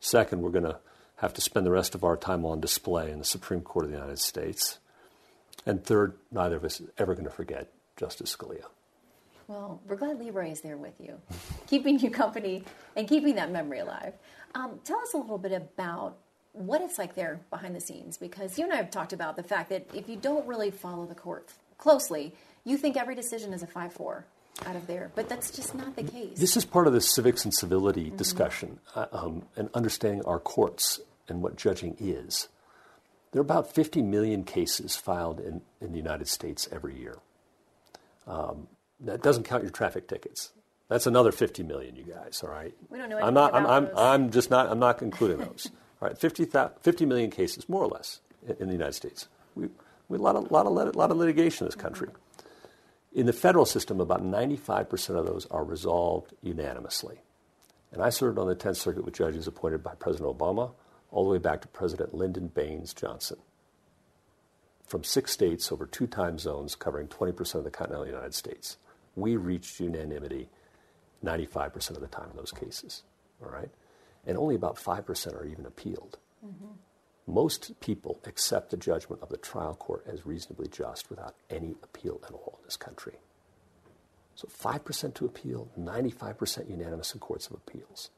Second, 0.00 0.40
we're 0.40 0.50
going 0.50 0.64
to 0.64 0.78
have 1.16 1.34
to 1.34 1.40
spend 1.42 1.66
the 1.66 1.70
rest 1.70 1.94
of 1.94 2.02
our 2.02 2.16
time 2.16 2.46
on 2.46 2.60
display 2.60 3.10
in 3.10 3.18
the 3.18 3.24
Supreme 3.24 3.60
Court 3.60 3.84
of 3.84 3.90
the 3.90 3.96
United 3.98 4.18
States. 4.18 4.78
And 5.66 5.84
third, 5.84 6.14
neither 6.32 6.56
of 6.56 6.64
us 6.64 6.80
is 6.80 6.88
ever 6.96 7.14
going 7.14 7.26
to 7.26 7.30
forget 7.30 7.68
Justice 7.96 8.34
Scalia. 8.34 8.64
Well, 9.46 9.80
we're 9.86 9.96
glad 9.96 10.18
Leroy 10.18 10.52
is 10.52 10.62
there 10.62 10.78
with 10.78 10.94
you, 10.98 11.20
keeping 11.66 11.98
you 11.98 12.10
company 12.10 12.64
and 12.96 13.06
keeping 13.06 13.34
that 13.34 13.50
memory 13.50 13.80
alive. 13.80 14.14
Um, 14.54 14.80
tell 14.84 14.98
us 15.00 15.12
a 15.12 15.18
little 15.18 15.38
bit 15.38 15.52
about 15.52 16.16
what 16.52 16.80
it's 16.80 16.98
like 16.98 17.14
there 17.14 17.40
behind 17.50 17.76
the 17.76 17.80
scenes, 17.80 18.16
because 18.16 18.58
you 18.58 18.64
and 18.64 18.72
I 18.72 18.76
have 18.76 18.90
talked 18.90 19.12
about 19.12 19.36
the 19.36 19.42
fact 19.42 19.68
that 19.70 19.86
if 19.92 20.08
you 20.08 20.16
don't 20.16 20.46
really 20.46 20.70
follow 20.70 21.04
the 21.04 21.14
court 21.14 21.52
closely, 21.78 22.32
you 22.64 22.76
think 22.76 22.96
every 22.96 23.14
decision 23.14 23.52
is 23.52 23.62
a 23.62 23.66
5 23.66 23.92
4 23.92 24.24
out 24.66 24.76
of 24.76 24.86
there, 24.86 25.10
but 25.14 25.28
that's 25.28 25.50
just 25.50 25.74
not 25.74 25.96
the 25.96 26.02
case. 26.02 26.38
This 26.38 26.56
is 26.56 26.64
part 26.64 26.86
of 26.86 26.92
the 26.92 27.00
civics 27.00 27.44
and 27.44 27.52
civility 27.52 28.06
mm-hmm. 28.06 28.16
discussion 28.16 28.80
uh, 28.94 29.06
um, 29.12 29.42
and 29.56 29.68
understanding 29.74 30.22
our 30.24 30.38
courts 30.38 31.00
and 31.28 31.42
what 31.42 31.56
judging 31.56 31.96
is. 31.98 32.48
There 33.32 33.40
are 33.40 33.42
about 33.42 33.72
50 33.72 34.02
million 34.02 34.44
cases 34.44 34.96
filed 34.96 35.40
in, 35.40 35.62
in 35.80 35.92
the 35.92 35.98
United 35.98 36.26
States 36.26 36.68
every 36.72 36.98
year. 36.98 37.18
Um, 38.26 38.66
that 39.00 39.22
doesn't 39.22 39.44
count 39.44 39.62
your 39.62 39.70
traffic 39.70 40.08
tickets. 40.08 40.52
That's 40.88 41.06
another 41.06 41.30
50 41.30 41.62
million, 41.62 41.94
you 41.94 42.02
guys. 42.02 42.42
All 42.42 42.50
right. 42.50 42.74
We 42.88 42.98
don't 42.98 43.08
know 43.08 43.16
anything 43.16 43.28
I'm 43.28 43.34
not. 43.34 43.54
I'm, 43.54 43.66
I'm, 43.66 43.88
I'm, 43.96 44.30
just 44.30 44.50
not. 44.50 44.68
I'm 44.68 44.80
not 44.80 45.00
including 45.02 45.38
those. 45.38 45.70
all 46.02 46.08
right. 46.08 46.18
50, 46.18 46.46
50 46.82 47.06
million 47.06 47.30
cases, 47.30 47.68
more 47.68 47.82
or 47.82 47.88
less, 47.88 48.20
in, 48.46 48.56
in 48.58 48.66
the 48.66 48.72
United 48.72 48.94
States. 48.94 49.28
We, 49.54 49.68
we 50.08 50.18
a 50.18 50.20
lot 50.20 50.34
of, 50.34 50.50
lot 50.50 50.66
of, 50.66 50.96
lot 50.96 51.10
of 51.12 51.16
litigation 51.16 51.64
in 51.64 51.68
this 51.68 51.80
country. 51.80 52.08
In 53.12 53.26
the 53.26 53.32
federal 53.32 53.66
system, 53.66 54.00
about 54.00 54.22
95% 54.22 55.16
of 55.16 55.26
those 55.26 55.46
are 55.46 55.64
resolved 55.64 56.32
unanimously. 56.42 57.20
And 57.92 58.02
I 58.02 58.10
served 58.10 58.38
on 58.38 58.46
the 58.46 58.54
10th 58.54 58.76
Circuit 58.76 59.04
with 59.04 59.14
judges 59.14 59.48
appointed 59.48 59.82
by 59.82 59.94
President 59.94 60.36
Obama 60.36 60.72
all 61.10 61.24
the 61.24 61.30
way 61.30 61.38
back 61.38 61.60
to 61.62 61.68
President 61.68 62.14
Lyndon 62.14 62.48
Baines 62.48 62.94
Johnson. 62.94 63.38
From 64.86 65.02
six 65.02 65.32
states 65.32 65.72
over 65.72 65.86
two 65.86 66.06
time 66.06 66.38
zones 66.38 66.76
covering 66.76 67.08
20% 67.08 67.54
of 67.56 67.64
the 67.64 67.70
continental 67.70 68.06
United 68.06 68.34
States. 68.34 68.76
We 69.16 69.36
reached 69.36 69.80
unanimity 69.80 70.48
95% 71.24 71.90
of 71.90 72.00
the 72.00 72.06
time 72.06 72.30
in 72.30 72.36
those 72.36 72.52
cases. 72.52 73.02
All 73.42 73.50
right? 73.50 73.70
And 74.24 74.38
only 74.38 74.54
about 74.54 74.76
5% 74.76 75.34
are 75.34 75.44
even 75.44 75.66
appealed. 75.66 76.18
Mm-hmm. 76.44 76.72
Most 77.30 77.78
people 77.80 78.18
accept 78.24 78.70
the 78.70 78.76
judgment 78.76 79.22
of 79.22 79.28
the 79.28 79.36
trial 79.36 79.76
court 79.76 80.04
as 80.04 80.26
reasonably 80.26 80.66
just 80.66 81.08
without 81.10 81.36
any 81.48 81.76
appeal 81.80 82.20
at 82.26 82.32
all 82.32 82.58
in 82.58 82.64
this 82.64 82.76
country. 82.76 83.14
So 84.34 84.48
5% 84.48 85.14
to 85.14 85.26
appeal, 85.26 85.68
95% 85.78 86.68
unanimous 86.68 87.14
in 87.14 87.20
courts 87.20 87.46
of 87.46 87.54
appeals. 87.54 88.10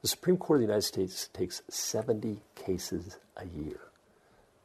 The 0.00 0.08
Supreme 0.08 0.38
Court 0.38 0.58
of 0.58 0.60
the 0.62 0.72
United 0.72 0.86
States 0.86 1.28
takes 1.34 1.60
70 1.68 2.40
cases 2.54 3.18
a 3.36 3.44
year. 3.44 3.80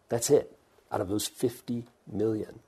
That's 0.08 0.30
it, 0.30 0.58
out 0.90 1.02
of 1.02 1.10
those 1.10 1.28
50 1.28 1.88
million. 2.10 2.60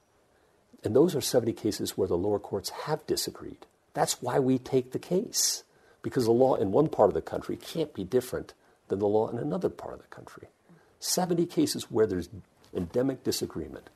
And 0.83 0.93
those 0.93 1.15
are 1.15 1.21
70 1.21 1.53
cases 1.53 1.97
where 1.97 2.09
the 2.09 2.17
lower 2.17 2.39
courts 2.39 2.71
have 2.71 3.07
disagreed. 3.07 3.65
That's 3.93 4.21
why 4.21 4.39
we 4.39 4.57
take 4.57 4.91
the 4.91 4.99
case, 4.99 5.63
because 6.01 6.25
the 6.25 6.31
law 6.31 6.55
in 6.55 6.73
one 6.73 6.89
part 6.89 7.09
of 7.09 7.13
the 7.13 7.21
country 7.21 7.55
can't 7.55 7.93
be 7.93 8.03
different 8.03 8.53
than 8.89 8.99
the 8.99 9.07
law 9.07 9.29
in 9.29 9.37
another 9.37 9.69
part 9.69 9.93
of 9.93 10.01
the 10.01 10.07
country. 10.07 10.49
70 10.99 11.45
cases 11.45 11.91
where 11.91 12.07
there's 12.07 12.29
endemic 12.73 13.23
disagreement. 13.23 13.89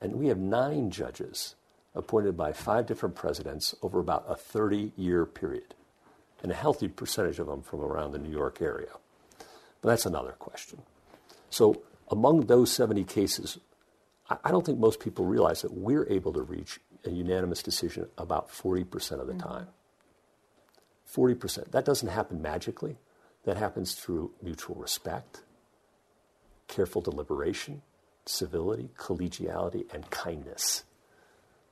And 0.00 0.16
we 0.16 0.28
have 0.28 0.38
nine 0.38 0.90
judges 0.90 1.54
appointed 1.94 2.36
by 2.36 2.52
five 2.52 2.86
different 2.86 3.14
presidents 3.14 3.74
over 3.82 3.98
about 3.98 4.24
a 4.28 4.34
30 4.34 4.92
year 4.96 5.26
period 5.26 5.74
and 6.42 6.50
a 6.50 6.54
healthy 6.54 6.88
percentage 6.88 7.38
of 7.38 7.46
them 7.46 7.62
from 7.62 7.80
around 7.80 8.12
the 8.12 8.18
New 8.18 8.30
York 8.30 8.62
area. 8.62 8.90
But 9.82 9.90
that's 9.90 10.06
another 10.06 10.32
question. 10.32 10.82
So, 11.50 11.82
among 12.10 12.46
those 12.46 12.72
70 12.72 13.04
cases, 13.04 13.58
I 14.44 14.50
don't 14.50 14.64
think 14.64 14.78
most 14.78 15.00
people 15.00 15.24
realize 15.24 15.62
that 15.62 15.72
we're 15.72 16.06
able 16.08 16.32
to 16.32 16.42
reach 16.42 16.80
a 17.04 17.10
unanimous 17.10 17.62
decision 17.62 18.08
about 18.16 18.48
40% 18.50 19.20
of 19.20 19.26
the 19.26 19.32
mm-hmm. 19.32 19.48
time. 19.48 19.66
40%. 21.12 21.72
That 21.72 21.84
doesn't 21.84 22.08
happen 22.08 22.40
magically. 22.40 22.98
That 23.44 23.56
happens 23.56 23.94
through 23.94 24.32
mutual 24.42 24.76
respect, 24.76 25.42
careful 26.70 27.02
deliberation, 27.02 27.82
civility, 28.24 28.88
collegiality, 28.96 29.92
and 29.92 30.08
kindness. 30.10 30.84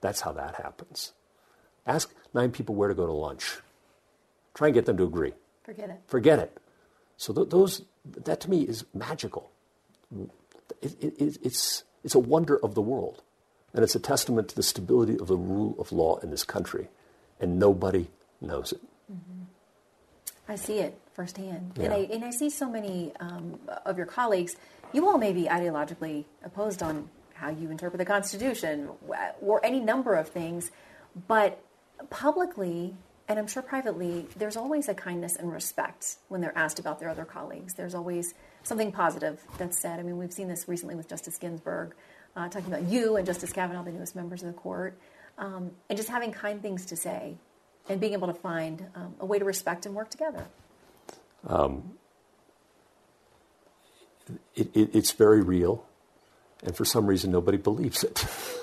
That's 0.00 0.20
how 0.20 0.32
that 0.32 0.56
happens. 0.56 1.12
Ask 1.86 2.12
nine 2.34 2.50
people 2.50 2.74
where 2.74 2.88
to 2.88 2.94
go 2.94 3.06
to 3.06 3.12
lunch. 3.12 3.58
Try 4.54 4.68
and 4.68 4.74
get 4.74 4.84
them 4.84 4.98
to 4.98 5.04
agree. 5.04 5.32
Forget 5.62 5.88
it. 5.88 6.00
Forget 6.06 6.38
it. 6.38 6.58
So 7.16 7.32
th- 7.32 7.48
those, 7.48 7.82
that 8.04 8.40
to 8.40 8.50
me 8.50 8.62
is 8.62 8.84
magical. 8.92 9.50
It, 10.82 10.96
it, 11.00 11.38
it's, 11.42 11.84
it's 12.04 12.14
a 12.14 12.18
wonder 12.18 12.58
of 12.62 12.74
the 12.74 12.82
world. 12.82 13.22
And 13.72 13.84
it's 13.84 13.94
a 13.94 14.00
testament 14.00 14.48
to 14.48 14.56
the 14.56 14.62
stability 14.62 15.18
of 15.18 15.28
the 15.28 15.36
rule 15.36 15.76
of 15.78 15.92
law 15.92 16.16
in 16.18 16.30
this 16.30 16.44
country. 16.44 16.88
And 17.40 17.58
nobody 17.58 18.08
knows 18.40 18.72
it. 18.72 18.80
Mm-hmm. 19.12 19.44
I 20.48 20.56
see 20.56 20.78
it 20.78 20.98
firsthand. 21.12 21.72
Yeah. 21.76 21.84
And, 21.84 21.94
I, 21.94 21.98
and 22.14 22.24
I 22.24 22.30
see 22.30 22.48
so 22.50 22.70
many 22.70 23.12
um, 23.20 23.58
of 23.84 23.96
your 23.96 24.06
colleagues, 24.06 24.56
you 24.92 25.08
all 25.08 25.18
may 25.18 25.32
be 25.32 25.44
ideologically 25.44 26.24
opposed 26.44 26.82
on 26.82 27.08
how 27.34 27.50
you 27.50 27.70
interpret 27.70 27.98
the 27.98 28.04
Constitution 28.04 28.88
or 29.40 29.64
any 29.64 29.80
number 29.80 30.14
of 30.14 30.28
things, 30.28 30.70
but 31.26 31.62
publicly 32.10 32.94
and 33.28 33.38
I'm 33.38 33.46
sure 33.46 33.62
privately, 33.62 34.26
there's 34.36 34.56
always 34.56 34.88
a 34.88 34.94
kindness 34.94 35.36
and 35.36 35.52
respect 35.52 36.16
when 36.28 36.40
they're 36.40 36.56
asked 36.56 36.78
about 36.78 36.98
their 36.98 37.10
other 37.10 37.26
colleagues. 37.26 37.74
There's 37.74 37.94
always 37.94 38.32
something 38.62 38.90
positive 38.90 39.38
that's 39.58 39.78
said. 39.78 40.00
I 40.00 40.02
mean, 40.02 40.16
we've 40.16 40.32
seen 40.32 40.48
this 40.48 40.66
recently 40.66 40.94
with 40.94 41.08
Justice 41.08 41.36
Ginsburg, 41.36 41.94
uh, 42.34 42.48
talking 42.48 42.72
about 42.72 42.84
you 42.84 43.16
and 43.16 43.26
Justice 43.26 43.52
Kavanaugh, 43.52 43.82
the 43.82 43.92
newest 43.92 44.16
members 44.16 44.42
of 44.42 44.48
the 44.48 44.54
court, 44.54 44.98
um, 45.36 45.72
and 45.90 45.98
just 45.98 46.08
having 46.08 46.32
kind 46.32 46.62
things 46.62 46.86
to 46.86 46.96
say 46.96 47.36
and 47.90 48.00
being 48.00 48.14
able 48.14 48.28
to 48.28 48.34
find 48.34 48.86
um, 48.94 49.14
a 49.20 49.26
way 49.26 49.38
to 49.38 49.44
respect 49.44 49.84
and 49.84 49.94
work 49.94 50.08
together. 50.08 50.46
Um, 51.46 51.98
it, 54.54 54.74
it, 54.74 54.94
it's 54.94 55.12
very 55.12 55.42
real, 55.42 55.84
and 56.62 56.76
for 56.76 56.84
some 56.84 57.06
reason, 57.06 57.30
nobody 57.30 57.58
believes 57.58 58.04
it. 58.04 58.24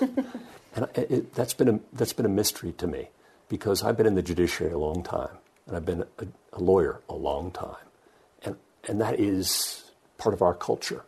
and 0.74 0.88
it, 0.94 1.34
that's, 1.34 1.54
been 1.54 1.68
a, 1.68 1.80
that's 1.92 2.12
been 2.12 2.26
a 2.26 2.30
mystery 2.30 2.72
to 2.72 2.86
me 2.86 3.08
because 3.48 3.82
I've 3.82 3.96
been 3.96 4.06
in 4.06 4.14
the 4.14 4.22
judiciary 4.22 4.72
a 4.72 4.78
long 4.78 5.02
time, 5.02 5.36
and 5.66 5.76
I've 5.76 5.84
been 5.84 6.04
a, 6.18 6.26
a 6.52 6.60
lawyer 6.60 7.00
a 7.08 7.14
long 7.14 7.50
time, 7.50 7.86
and 8.44 8.56
and 8.88 9.00
that 9.00 9.18
is 9.18 9.90
part 10.18 10.34
of 10.34 10.42
our 10.42 10.54
culture, 10.54 11.04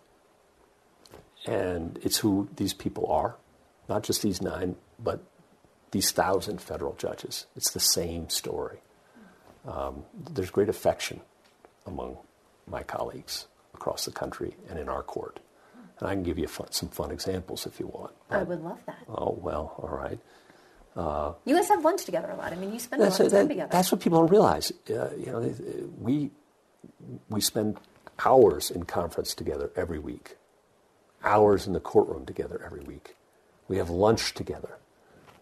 and 1.47 1.99
it's 2.03 2.19
who 2.19 2.49
these 2.57 2.75
people 2.75 3.07
are, 3.07 3.37
not 3.89 4.03
just 4.03 4.23
these 4.23 4.41
nine, 4.41 4.77
but 4.99 5.23
these 5.91 6.11
thousand 6.11 6.61
federal 6.61 6.95
judges. 6.95 7.47
It's 7.57 7.71
the 7.71 7.81
same 7.81 8.29
story. 8.29 8.79
Um, 9.67 10.05
there's 10.15 10.51
great 10.51 10.69
affection 10.69 11.21
among 11.87 12.19
my 12.67 12.83
colleagues 12.83 13.47
across 13.75 14.05
the 14.05 14.13
country 14.13 14.57
and 14.69 14.79
in 14.79 14.89
our 14.89 15.03
court. 15.03 15.41
And 15.99 16.09
I 16.09 16.15
can 16.15 16.23
give 16.23 16.39
you 16.39 16.47
fun, 16.47 16.71
some 16.71 16.89
fun 16.89 17.11
examples 17.11 17.67
if 17.67 17.81
you 17.81 17.89
want. 17.89 18.13
But, 18.29 18.39
I 18.39 18.43
would 18.45 18.63
love 18.63 18.81
that. 18.87 18.99
Oh, 19.09 19.37
well, 19.41 19.75
all 19.79 19.89
right. 19.89 20.19
Uh, 20.97 21.33
you 21.45 21.55
guys 21.55 21.69
have 21.69 21.85
lunch 21.85 22.05
together 22.05 22.31
a 22.31 22.37
lot. 22.37 22.53
I 22.53 22.57
mean, 22.57 22.73
you 22.73 22.79
spend 22.79 23.03
a 23.03 23.07
lot 23.07 23.21
of 23.21 23.31
time 23.31 23.49
together. 23.49 23.69
That's 23.71 23.93
what 23.93 24.01
people 24.01 24.19
don't 24.21 24.31
realize. 24.31 24.73
Uh, 24.91 25.11
you 25.17 25.27
know, 25.27 25.55
we 25.99 26.31
we 27.29 27.41
spend 27.41 27.79
hours 28.25 28.71
in 28.71 28.85
conference 28.85 29.35
together 29.35 29.71
every 29.77 29.99
week, 29.99 30.37
hours 31.23 31.67
in 31.67 31.73
the 31.73 31.81
courtroom 31.81 32.27
together 32.27 32.61
every 32.65 32.81
week. 32.81 33.15
We 33.69 33.77
have 33.77 33.91
lunch 33.91 34.35
together. 34.35 34.79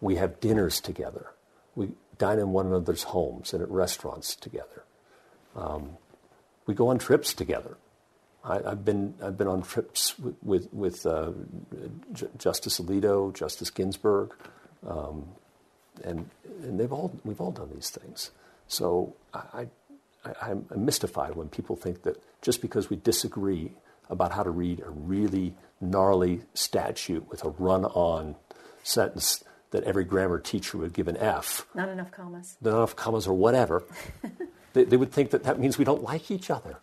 We 0.01 0.15
have 0.15 0.39
dinners 0.39 0.79
together. 0.79 1.27
We 1.75 1.91
dine 2.17 2.39
in 2.39 2.51
one 2.51 2.67
another's 2.67 3.03
homes 3.03 3.53
and 3.53 3.63
at 3.63 3.69
restaurants 3.69 4.35
together. 4.35 4.83
Um, 5.55 5.97
we 6.67 6.73
go 6.75 6.89
on 6.89 6.99
trips 6.99 7.33
together. 7.33 7.77
I, 8.47 8.69
have 8.69 8.85
been 8.85 9.13
I've 9.21 9.37
been 9.37 9.47
on 9.47 9.61
trips 9.61 10.17
with 10.17 10.35
with, 10.41 10.73
with 10.73 11.05
uh, 11.05 11.31
J- 12.13 12.27
Justice 12.37 12.79
Alito, 12.79 13.33
Justice 13.33 13.69
Ginsburg. 13.69 14.33
Um, 14.87 15.27
and 16.03 16.29
and 16.63 16.79
they've 16.79 16.91
all 16.91 17.11
we've 17.23 17.41
all 17.41 17.51
done 17.51 17.69
these 17.73 17.89
things. 17.89 18.31
So 18.67 19.15
I, 19.33 19.67
I, 20.41 20.51
am 20.51 20.65
mystified 20.75 21.35
when 21.35 21.49
people 21.49 21.75
think 21.75 22.03
that 22.03 22.21
just 22.41 22.61
because 22.61 22.89
we 22.89 22.97
disagree 22.97 23.71
about 24.09 24.31
how 24.33 24.43
to 24.43 24.49
read 24.49 24.81
a 24.81 24.89
really 24.89 25.55
gnarly 25.79 26.41
statute 26.53 27.29
with 27.29 27.43
a 27.43 27.49
run-on 27.49 28.35
sentence 28.83 29.43
that 29.71 29.83
every 29.83 30.03
grammar 30.03 30.39
teacher 30.39 30.77
would 30.77 30.93
give 30.93 31.07
an 31.07 31.17
F. 31.17 31.65
Not 31.73 31.89
enough 31.89 32.11
commas. 32.11 32.57
Not 32.61 32.71
enough 32.71 32.95
commas 32.95 33.27
or 33.27 33.33
whatever. 33.33 33.83
they, 34.73 34.85
they, 34.85 34.97
would 34.97 35.11
think 35.11 35.31
that 35.31 35.43
that 35.43 35.59
means 35.59 35.77
we 35.77 35.85
don't 35.85 36.03
like 36.03 36.31
each 36.31 36.49
other. 36.49 36.77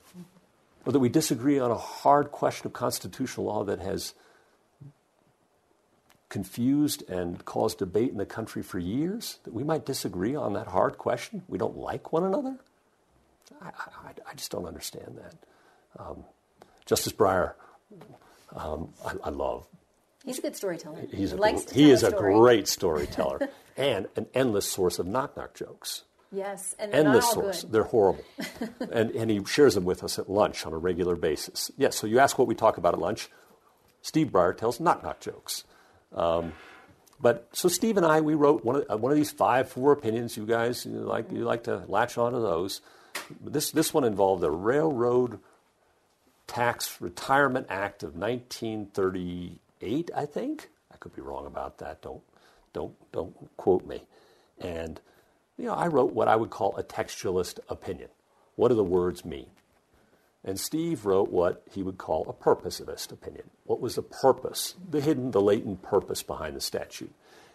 Or 0.86 0.92
that 0.92 0.98
we 0.98 1.08
disagree 1.08 1.58
on 1.58 1.70
a 1.70 1.76
hard 1.76 2.30
question 2.30 2.66
of 2.66 2.72
constitutional 2.72 3.46
law 3.46 3.64
that 3.64 3.80
has 3.80 4.14
confused 6.28 7.08
and 7.08 7.44
caused 7.44 7.78
debate 7.78 8.10
in 8.10 8.18
the 8.18 8.26
country 8.26 8.62
for 8.62 8.78
years, 8.78 9.38
that 9.44 9.54
we 9.54 9.62
might 9.62 9.86
disagree 9.86 10.34
on 10.34 10.52
that 10.54 10.66
hard 10.66 10.98
question? 10.98 11.42
We 11.48 11.58
don't 11.58 11.76
like 11.76 12.12
one 12.12 12.24
another? 12.24 12.58
I, 13.62 13.68
I, 13.68 14.10
I 14.30 14.34
just 14.34 14.50
don't 14.50 14.66
understand 14.66 15.18
that. 15.18 15.34
Um, 15.98 16.24
Justice 16.86 17.12
Breyer, 17.12 17.52
um, 18.54 18.88
I, 19.06 19.14
I, 19.24 19.30
love. 19.30 19.66
He's 20.24 20.38
a 20.38 20.42
good 20.42 20.56
storyteller. 20.56 21.06
He's 21.10 21.30
he 21.30 21.38
a, 21.38 21.56
he 21.72 21.90
is 21.90 22.02
a, 22.02 22.10
story. 22.10 22.34
great 22.34 22.68
storyteller 22.68 23.48
and 23.76 24.08
an 24.16 24.26
endless 24.34 24.68
source 24.68 24.98
of 24.98 25.06
knock 25.06 25.36
knock 25.36 25.54
jokes. 25.54 26.02
Yes, 26.34 26.74
and 26.78 26.92
endless 26.92 27.30
source. 27.30 27.62
Good. 27.62 27.72
They're 27.72 27.84
horrible, 27.84 28.24
and 28.92 29.10
and 29.12 29.30
he 29.30 29.44
shares 29.44 29.74
them 29.74 29.84
with 29.84 30.02
us 30.02 30.18
at 30.18 30.28
lunch 30.28 30.66
on 30.66 30.72
a 30.72 30.78
regular 30.78 31.16
basis. 31.16 31.70
Yes, 31.76 31.96
so 31.96 32.06
you 32.06 32.18
ask 32.18 32.38
what 32.38 32.48
we 32.48 32.54
talk 32.54 32.76
about 32.78 32.94
at 32.94 33.00
lunch. 33.00 33.28
Steve 34.02 34.28
Breyer 34.28 34.56
tells 34.56 34.80
knock 34.80 35.02
knock 35.02 35.20
jokes. 35.20 35.64
Um, 36.14 36.52
But 37.20 37.48
so 37.52 37.68
Steve 37.68 37.96
and 37.96 38.04
I, 38.04 38.20
we 38.20 38.34
wrote 38.34 38.64
one 38.64 38.76
of, 38.76 38.84
uh, 38.90 38.96
one 38.96 39.12
of 39.12 39.16
these 39.16 39.30
five 39.30 39.68
four 39.68 39.92
opinions. 39.92 40.36
You 40.36 40.44
guys 40.46 40.84
you 40.84 40.92
like 40.92 41.30
you 41.30 41.44
like 41.44 41.64
to 41.64 41.84
latch 41.88 42.18
onto 42.18 42.40
those. 42.42 42.80
This 43.40 43.70
this 43.70 43.94
one 43.94 44.04
involved 44.04 44.42
the 44.42 44.50
Railroad 44.50 45.38
Tax 46.46 47.00
Retirement 47.00 47.66
Act 47.70 48.02
of 48.02 48.14
1938, 48.16 50.10
I 50.14 50.26
think. 50.26 50.68
I 50.92 50.96
could 50.96 51.14
be 51.14 51.22
wrong 51.22 51.46
about 51.46 51.78
that. 51.78 52.02
Don't 52.02 52.22
don't 52.72 52.94
don't 53.12 53.34
quote 53.56 53.86
me. 53.86 54.02
And 54.60 55.00
you 55.58 55.66
know, 55.66 55.74
I 55.74 55.86
wrote 55.86 56.12
what 56.12 56.28
I 56.28 56.36
would 56.36 56.50
call 56.50 56.76
a 56.76 56.82
textualist 56.82 57.58
opinion. 57.68 58.08
What 58.56 58.68
do 58.68 58.74
the 58.74 58.84
words 58.84 59.24
mean? 59.24 59.46
And 60.44 60.60
Steve 60.60 61.06
wrote 61.06 61.30
what 61.30 61.62
he 61.70 61.82
would 61.82 61.96
call 61.96 62.26
a 62.28 62.32
purposivist 62.32 63.12
opinion. 63.12 63.50
What 63.64 63.80
was 63.80 63.94
the 63.94 64.02
purpose, 64.02 64.74
the 64.90 65.00
hidden, 65.00 65.30
the 65.30 65.40
latent 65.40 65.82
purpose 65.82 66.22
behind 66.22 66.54
the 66.54 66.60
statute? 66.60 67.12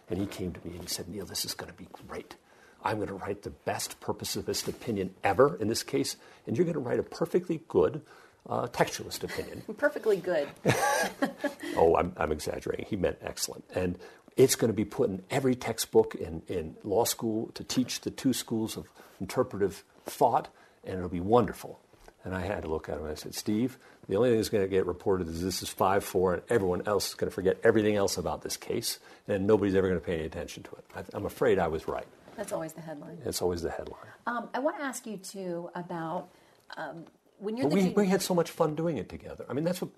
And 0.08 0.18
he 0.18 0.26
came 0.26 0.52
to 0.52 0.66
me 0.66 0.72
and 0.72 0.82
he 0.82 0.88
said, 0.88 1.08
Neil, 1.08 1.24
this 1.24 1.44
is 1.44 1.54
going 1.54 1.70
to 1.70 1.78
be 1.78 1.86
great. 2.08 2.34
I'm 2.82 2.96
going 2.96 3.08
to 3.08 3.14
write 3.14 3.42
the 3.42 3.50
best 3.50 4.00
purposivist 4.00 4.66
opinion 4.66 5.14
ever 5.22 5.56
in 5.60 5.68
this 5.68 5.82
case, 5.82 6.16
and 6.46 6.56
you're 6.56 6.64
going 6.64 6.74
to 6.74 6.80
write 6.80 6.98
a 6.98 7.04
perfectly 7.04 7.60
good 7.68 8.02
uh, 8.48 8.66
textualist 8.68 9.22
opinion. 9.22 9.62
Perfectly 9.76 10.16
good. 10.16 10.48
oh, 11.76 11.94
I'm, 11.96 12.12
I'm 12.16 12.32
exaggerating. 12.32 12.86
He 12.88 12.96
meant 12.96 13.18
excellent. 13.20 13.64
And 13.74 13.98
it's 14.40 14.56
going 14.56 14.70
to 14.70 14.76
be 14.76 14.86
put 14.86 15.10
in 15.10 15.22
every 15.30 15.54
textbook 15.54 16.14
in, 16.14 16.42
in 16.48 16.74
law 16.82 17.04
school 17.04 17.50
to 17.52 17.62
teach 17.62 18.00
the 18.00 18.10
two 18.10 18.32
schools 18.32 18.74
of 18.74 18.90
interpretive 19.20 19.84
thought, 20.06 20.48
and 20.82 20.96
it'll 20.96 21.10
be 21.10 21.20
wonderful. 21.20 21.78
And 22.24 22.34
I 22.34 22.40
had 22.40 22.62
to 22.62 22.68
look 22.68 22.88
at 22.88 22.96
him 22.96 23.02
and 23.02 23.12
I 23.12 23.14
said, 23.14 23.34
Steve, 23.34 23.78
the 24.08 24.16
only 24.16 24.30
thing 24.30 24.38
that's 24.38 24.48
going 24.48 24.64
to 24.64 24.68
get 24.68 24.86
reported 24.86 25.28
is 25.28 25.42
this 25.42 25.62
is 25.62 25.68
5 25.68 26.02
4, 26.04 26.34
and 26.34 26.42
everyone 26.48 26.82
else 26.86 27.08
is 27.08 27.14
going 27.14 27.30
to 27.30 27.34
forget 27.34 27.58
everything 27.62 27.96
else 27.96 28.16
about 28.16 28.40
this 28.40 28.56
case, 28.56 28.98
and 29.28 29.46
nobody's 29.46 29.74
ever 29.74 29.88
going 29.88 30.00
to 30.00 30.04
pay 30.04 30.14
any 30.14 30.24
attention 30.24 30.62
to 30.62 30.70
it. 30.72 30.84
I, 31.14 31.16
am 31.16 31.26
afraid 31.26 31.58
I 31.58 31.68
was 31.68 31.86
right. 31.86 32.06
That's 32.36 32.52
always 32.52 32.72
the 32.72 32.80
headline. 32.80 33.18
It's 33.26 33.42
always 33.42 33.60
the 33.60 33.70
headline. 33.70 34.00
Um, 34.26 34.48
I 34.54 34.58
want 34.60 34.78
to 34.78 34.82
ask 34.82 35.06
you, 35.06 35.18
too, 35.18 35.70
about 35.74 36.30
um, 36.78 37.04
when 37.38 37.58
you're 37.58 37.68
we, 37.68 37.90
we 37.90 38.06
had 38.06 38.22
so 38.22 38.34
much 38.34 38.50
fun 38.50 38.74
doing 38.74 38.96
it 38.96 39.10
together. 39.10 39.44
I 39.48 39.52
mean, 39.52 39.64
that's 39.64 39.82
what. 39.82 39.90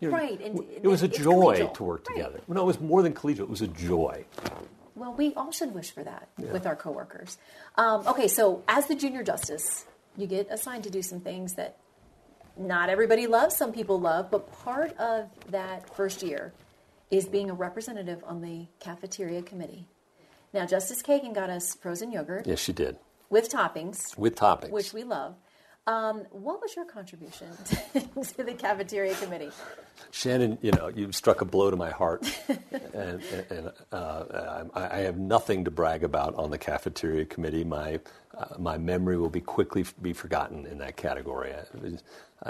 You 0.00 0.10
know, 0.10 0.16
right. 0.16 0.40
And 0.40 0.64
it 0.82 0.86
was 0.86 1.02
a 1.02 1.08
joy 1.08 1.58
collegial. 1.58 1.74
to 1.74 1.84
work 1.84 2.08
right. 2.08 2.16
together. 2.16 2.40
No, 2.48 2.62
it 2.62 2.66
was 2.66 2.80
more 2.80 3.02
than 3.02 3.14
collegial. 3.14 3.40
It 3.40 3.50
was 3.50 3.62
a 3.62 3.68
joy. 3.68 4.24
Well, 4.94 5.12
we 5.14 5.34
all 5.34 5.52
should 5.52 5.74
wish 5.74 5.90
for 5.90 6.02
that 6.02 6.28
yeah. 6.38 6.52
with 6.52 6.66
our 6.66 6.76
coworkers. 6.76 7.38
Um, 7.76 8.06
okay, 8.06 8.28
so 8.28 8.62
as 8.68 8.86
the 8.86 8.94
junior 8.94 9.22
justice, 9.22 9.86
you 10.16 10.26
get 10.26 10.48
assigned 10.50 10.84
to 10.84 10.90
do 10.90 11.02
some 11.02 11.20
things 11.20 11.54
that 11.54 11.76
not 12.56 12.88
everybody 12.88 13.26
loves, 13.26 13.56
some 13.56 13.72
people 13.72 14.00
love, 14.00 14.30
but 14.30 14.52
part 14.52 14.96
of 14.98 15.30
that 15.50 15.94
first 15.94 16.22
year 16.22 16.52
is 17.10 17.26
being 17.26 17.50
a 17.50 17.54
representative 17.54 18.22
on 18.26 18.42
the 18.42 18.66
cafeteria 18.80 19.42
committee. 19.42 19.86
Now, 20.52 20.66
Justice 20.66 21.02
Kagan 21.02 21.34
got 21.34 21.50
us 21.50 21.74
frozen 21.74 22.10
yogurt. 22.10 22.46
Yes, 22.46 22.58
she 22.58 22.72
did. 22.72 22.96
With 23.30 23.50
toppings. 23.50 24.16
With 24.18 24.34
toppings. 24.34 24.70
Which 24.70 24.92
we 24.92 25.04
love. 25.04 25.36
Um, 25.88 26.26
what 26.32 26.60
was 26.60 26.76
your 26.76 26.84
contribution 26.84 27.46
to 27.94 28.44
the 28.44 28.52
cafeteria 28.52 29.14
committee? 29.14 29.48
Shannon, 30.10 30.58
you 30.60 30.70
know, 30.72 30.88
you 30.88 31.10
struck 31.12 31.40
a 31.40 31.46
blow 31.46 31.70
to 31.70 31.78
my 31.78 31.88
heart, 31.88 32.30
and, 32.92 33.22
and 33.48 33.72
uh, 33.90 34.64
I, 34.74 34.98
I, 34.98 34.98
have 34.98 35.16
nothing 35.16 35.64
to 35.64 35.70
brag 35.70 36.04
about 36.04 36.34
on 36.34 36.50
the 36.50 36.58
cafeteria 36.58 37.24
committee. 37.24 37.64
My 37.64 38.00
uh, 38.36 38.56
my 38.58 38.76
memory 38.76 39.16
will 39.16 39.30
be 39.30 39.40
quickly 39.40 39.86
be 40.02 40.12
forgotten 40.12 40.66
in 40.66 40.76
that 40.76 40.98
category. 40.98 41.54
Uh, 41.54 41.64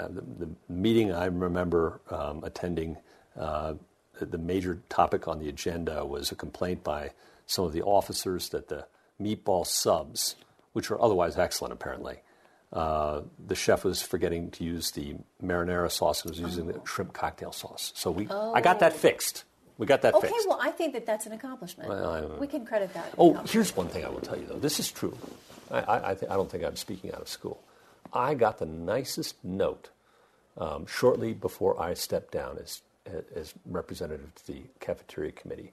the, 0.09 0.21
the, 0.37 0.49
meeting 0.67 1.13
I 1.13 1.27
remember 1.27 2.01
um, 2.11 2.43
attending, 2.43 2.97
uh, 3.39 3.75
the, 4.19 4.25
the 4.25 4.37
major 4.37 4.81
topic 4.89 5.29
on 5.29 5.39
the 5.39 5.47
agenda 5.47 6.05
was 6.05 6.33
a 6.33 6.35
complaint 6.35 6.83
by 6.83 7.11
some 7.45 7.63
of 7.63 7.71
the 7.71 7.83
officers 7.83 8.49
that 8.49 8.67
the 8.67 8.85
meatball 9.21 9.65
subs, 9.65 10.35
which 10.73 10.91
are 10.91 11.01
otherwise 11.01 11.37
excellent 11.37 11.71
apparently, 11.71 12.17
uh, 12.71 13.21
the 13.47 13.55
chef 13.55 13.83
was 13.83 14.01
forgetting 14.01 14.51
to 14.51 14.63
use 14.63 14.91
the 14.91 15.15
marinara 15.43 15.91
sauce 15.91 16.21
and 16.21 16.31
was 16.31 16.39
using 16.39 16.67
the 16.67 16.79
shrimp 16.85 17.13
cocktail 17.13 17.51
sauce. 17.51 17.91
So 17.95 18.11
we, 18.11 18.27
oh. 18.29 18.53
I 18.53 18.61
got 18.61 18.79
that 18.79 18.93
fixed. 18.93 19.43
We 19.77 19.87
got 19.87 20.01
that 20.01 20.13
fixed. 20.13 20.25
okay, 20.25 20.33
fixed. 20.33 20.47
well, 20.47 20.59
I 20.61 20.71
think 20.71 20.93
that 20.93 21.05
that's 21.05 21.25
an 21.25 21.31
accomplishment. 21.31 21.89
Well, 21.89 22.37
we 22.39 22.47
can 22.47 22.65
credit 22.65 22.93
that. 22.93 23.13
Oh, 23.17 23.33
here's 23.45 23.75
one 23.75 23.87
thing 23.87 24.05
I 24.05 24.09
will 24.09 24.21
tell 24.21 24.37
you, 24.37 24.45
though. 24.45 24.59
This 24.59 24.79
is 24.79 24.91
true. 24.91 25.17
I, 25.71 25.79
I, 25.79 26.11
I, 26.11 26.13
th- 26.15 26.31
I 26.31 26.35
don't 26.35 26.51
think 26.51 26.63
I'm 26.63 26.75
speaking 26.75 27.13
out 27.13 27.21
of 27.21 27.29
school. 27.29 27.63
I 28.13 28.33
got 28.33 28.57
the 28.59 28.65
nicest 28.65 29.43
note 29.43 29.89
um, 30.57 30.85
shortly 30.85 31.33
before 31.33 31.81
I 31.81 31.93
stepped 31.93 32.31
down 32.31 32.57
as, 32.61 32.81
as 33.35 33.53
representative 33.65 34.33
to 34.35 34.47
the 34.47 34.61
cafeteria 34.79 35.31
committee 35.31 35.71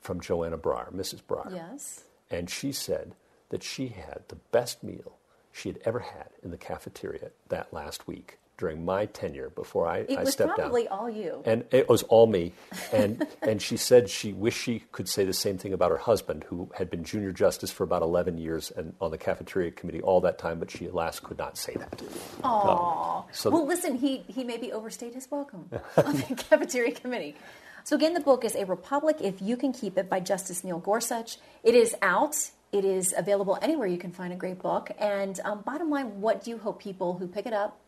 from 0.00 0.20
Joanna 0.20 0.58
Breyer, 0.58 0.92
Mrs. 0.92 1.22
Breyer. 1.22 1.54
Yes. 1.54 2.02
And 2.30 2.50
she 2.50 2.72
said 2.72 3.14
that 3.50 3.62
she 3.62 3.88
had 3.88 4.22
the 4.28 4.36
best 4.50 4.82
meal 4.82 5.17
she 5.58 5.68
had 5.68 5.80
ever 5.84 6.00
had 6.00 6.28
in 6.42 6.50
the 6.50 6.56
cafeteria 6.56 7.30
that 7.48 7.72
last 7.72 8.06
week 8.06 8.38
during 8.58 8.84
my 8.84 9.06
tenure 9.06 9.50
before 9.50 9.86
I, 9.86 9.98
it 9.98 10.18
I 10.18 10.24
was 10.24 10.32
stepped 10.32 10.56
probably 10.56 10.84
down. 10.84 10.92
all 10.92 11.08
you. 11.08 11.42
And 11.46 11.64
it 11.70 11.88
was 11.88 12.02
all 12.04 12.26
me. 12.26 12.52
And 12.92 13.24
and 13.42 13.62
she 13.62 13.76
said 13.76 14.10
she 14.10 14.32
wished 14.32 14.60
she 14.60 14.80
could 14.90 15.08
say 15.08 15.24
the 15.24 15.32
same 15.32 15.58
thing 15.58 15.72
about 15.72 15.92
her 15.92 15.96
husband, 15.96 16.44
who 16.48 16.68
had 16.74 16.90
been 16.90 17.04
junior 17.04 17.30
justice 17.30 17.70
for 17.70 17.84
about 17.84 18.02
11 18.02 18.36
years 18.36 18.72
and 18.72 18.94
on 19.00 19.12
the 19.12 19.18
cafeteria 19.18 19.70
committee 19.70 20.02
all 20.02 20.20
that 20.22 20.38
time, 20.38 20.58
but 20.58 20.70
she 20.70 20.86
alas 20.86 21.20
could 21.20 21.38
not 21.38 21.56
say 21.56 21.74
that. 21.74 22.02
Aww. 22.42 23.18
Um, 23.18 23.24
so 23.30 23.50
well, 23.50 23.66
listen, 23.66 23.96
he 23.96 24.24
he 24.26 24.42
maybe 24.42 24.72
overstayed 24.72 25.14
his 25.14 25.30
welcome 25.30 25.70
on 25.96 26.16
the 26.16 26.34
cafeteria 26.34 26.92
committee. 26.92 27.36
So 27.84 27.96
again, 27.96 28.12
the 28.12 28.20
book 28.20 28.44
is 28.44 28.54
A 28.56 28.66
Republic 28.66 29.16
If 29.20 29.40
You 29.40 29.56
Can 29.56 29.72
Keep 29.72 29.96
It 29.96 30.10
by 30.10 30.20
Justice 30.20 30.62
Neil 30.64 30.78
Gorsuch. 30.78 31.38
It 31.62 31.74
is 31.74 31.94
out. 32.02 32.50
It 32.72 32.84
is 32.84 33.14
available 33.16 33.58
anywhere 33.62 33.86
you 33.86 33.98
can 33.98 34.12
find 34.12 34.32
a 34.32 34.36
great 34.36 34.58
book. 34.58 34.90
And 34.98 35.40
um, 35.44 35.62
bottom 35.62 35.90
line, 35.90 36.20
what 36.20 36.44
do 36.44 36.50
you 36.50 36.58
hope 36.58 36.80
people 36.80 37.14
who 37.14 37.26
pick 37.26 37.46
it 37.46 37.52
up 37.52 37.78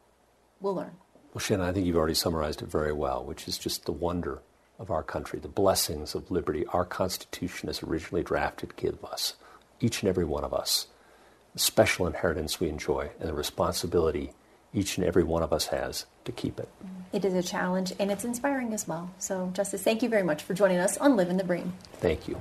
will 0.60 0.74
learn? 0.74 0.92
Well, 1.34 1.40
Shannon, 1.40 1.66
I 1.66 1.72
think 1.72 1.86
you've 1.86 1.96
already 1.96 2.14
summarized 2.14 2.62
it 2.62 2.70
very 2.70 2.92
well, 2.92 3.24
which 3.24 3.46
is 3.46 3.58
just 3.58 3.84
the 3.84 3.92
wonder 3.92 4.40
of 4.78 4.90
our 4.90 5.02
country, 5.02 5.38
the 5.38 5.48
blessings 5.48 6.14
of 6.14 6.30
liberty 6.30 6.64
our 6.66 6.84
Constitution 6.84 7.68
as 7.68 7.82
originally 7.82 8.24
drafted 8.24 8.74
give 8.76 9.04
us, 9.04 9.34
each 9.80 10.02
and 10.02 10.08
every 10.08 10.24
one 10.24 10.42
of 10.42 10.54
us, 10.54 10.86
the 11.52 11.60
special 11.60 12.06
inheritance 12.06 12.58
we 12.58 12.68
enjoy, 12.68 13.10
and 13.20 13.28
the 13.28 13.34
responsibility 13.34 14.32
each 14.72 14.96
and 14.96 15.06
every 15.06 15.24
one 15.24 15.42
of 15.42 15.52
us 15.52 15.66
has 15.66 16.06
to 16.24 16.32
keep 16.32 16.58
it. 16.58 16.68
It 17.12 17.24
is 17.24 17.34
a 17.34 17.42
challenge, 17.42 17.92
and 17.98 18.10
it's 18.10 18.24
inspiring 18.24 18.72
as 18.72 18.88
well. 18.88 19.10
So, 19.18 19.50
Justice, 19.52 19.82
thank 19.82 20.02
you 20.02 20.08
very 20.08 20.22
much 20.22 20.42
for 20.42 20.54
joining 20.54 20.78
us 20.78 20.96
on 20.96 21.16
Living 21.16 21.36
the 21.36 21.44
Bream. 21.44 21.72
Thank 21.94 22.28
you. 22.28 22.40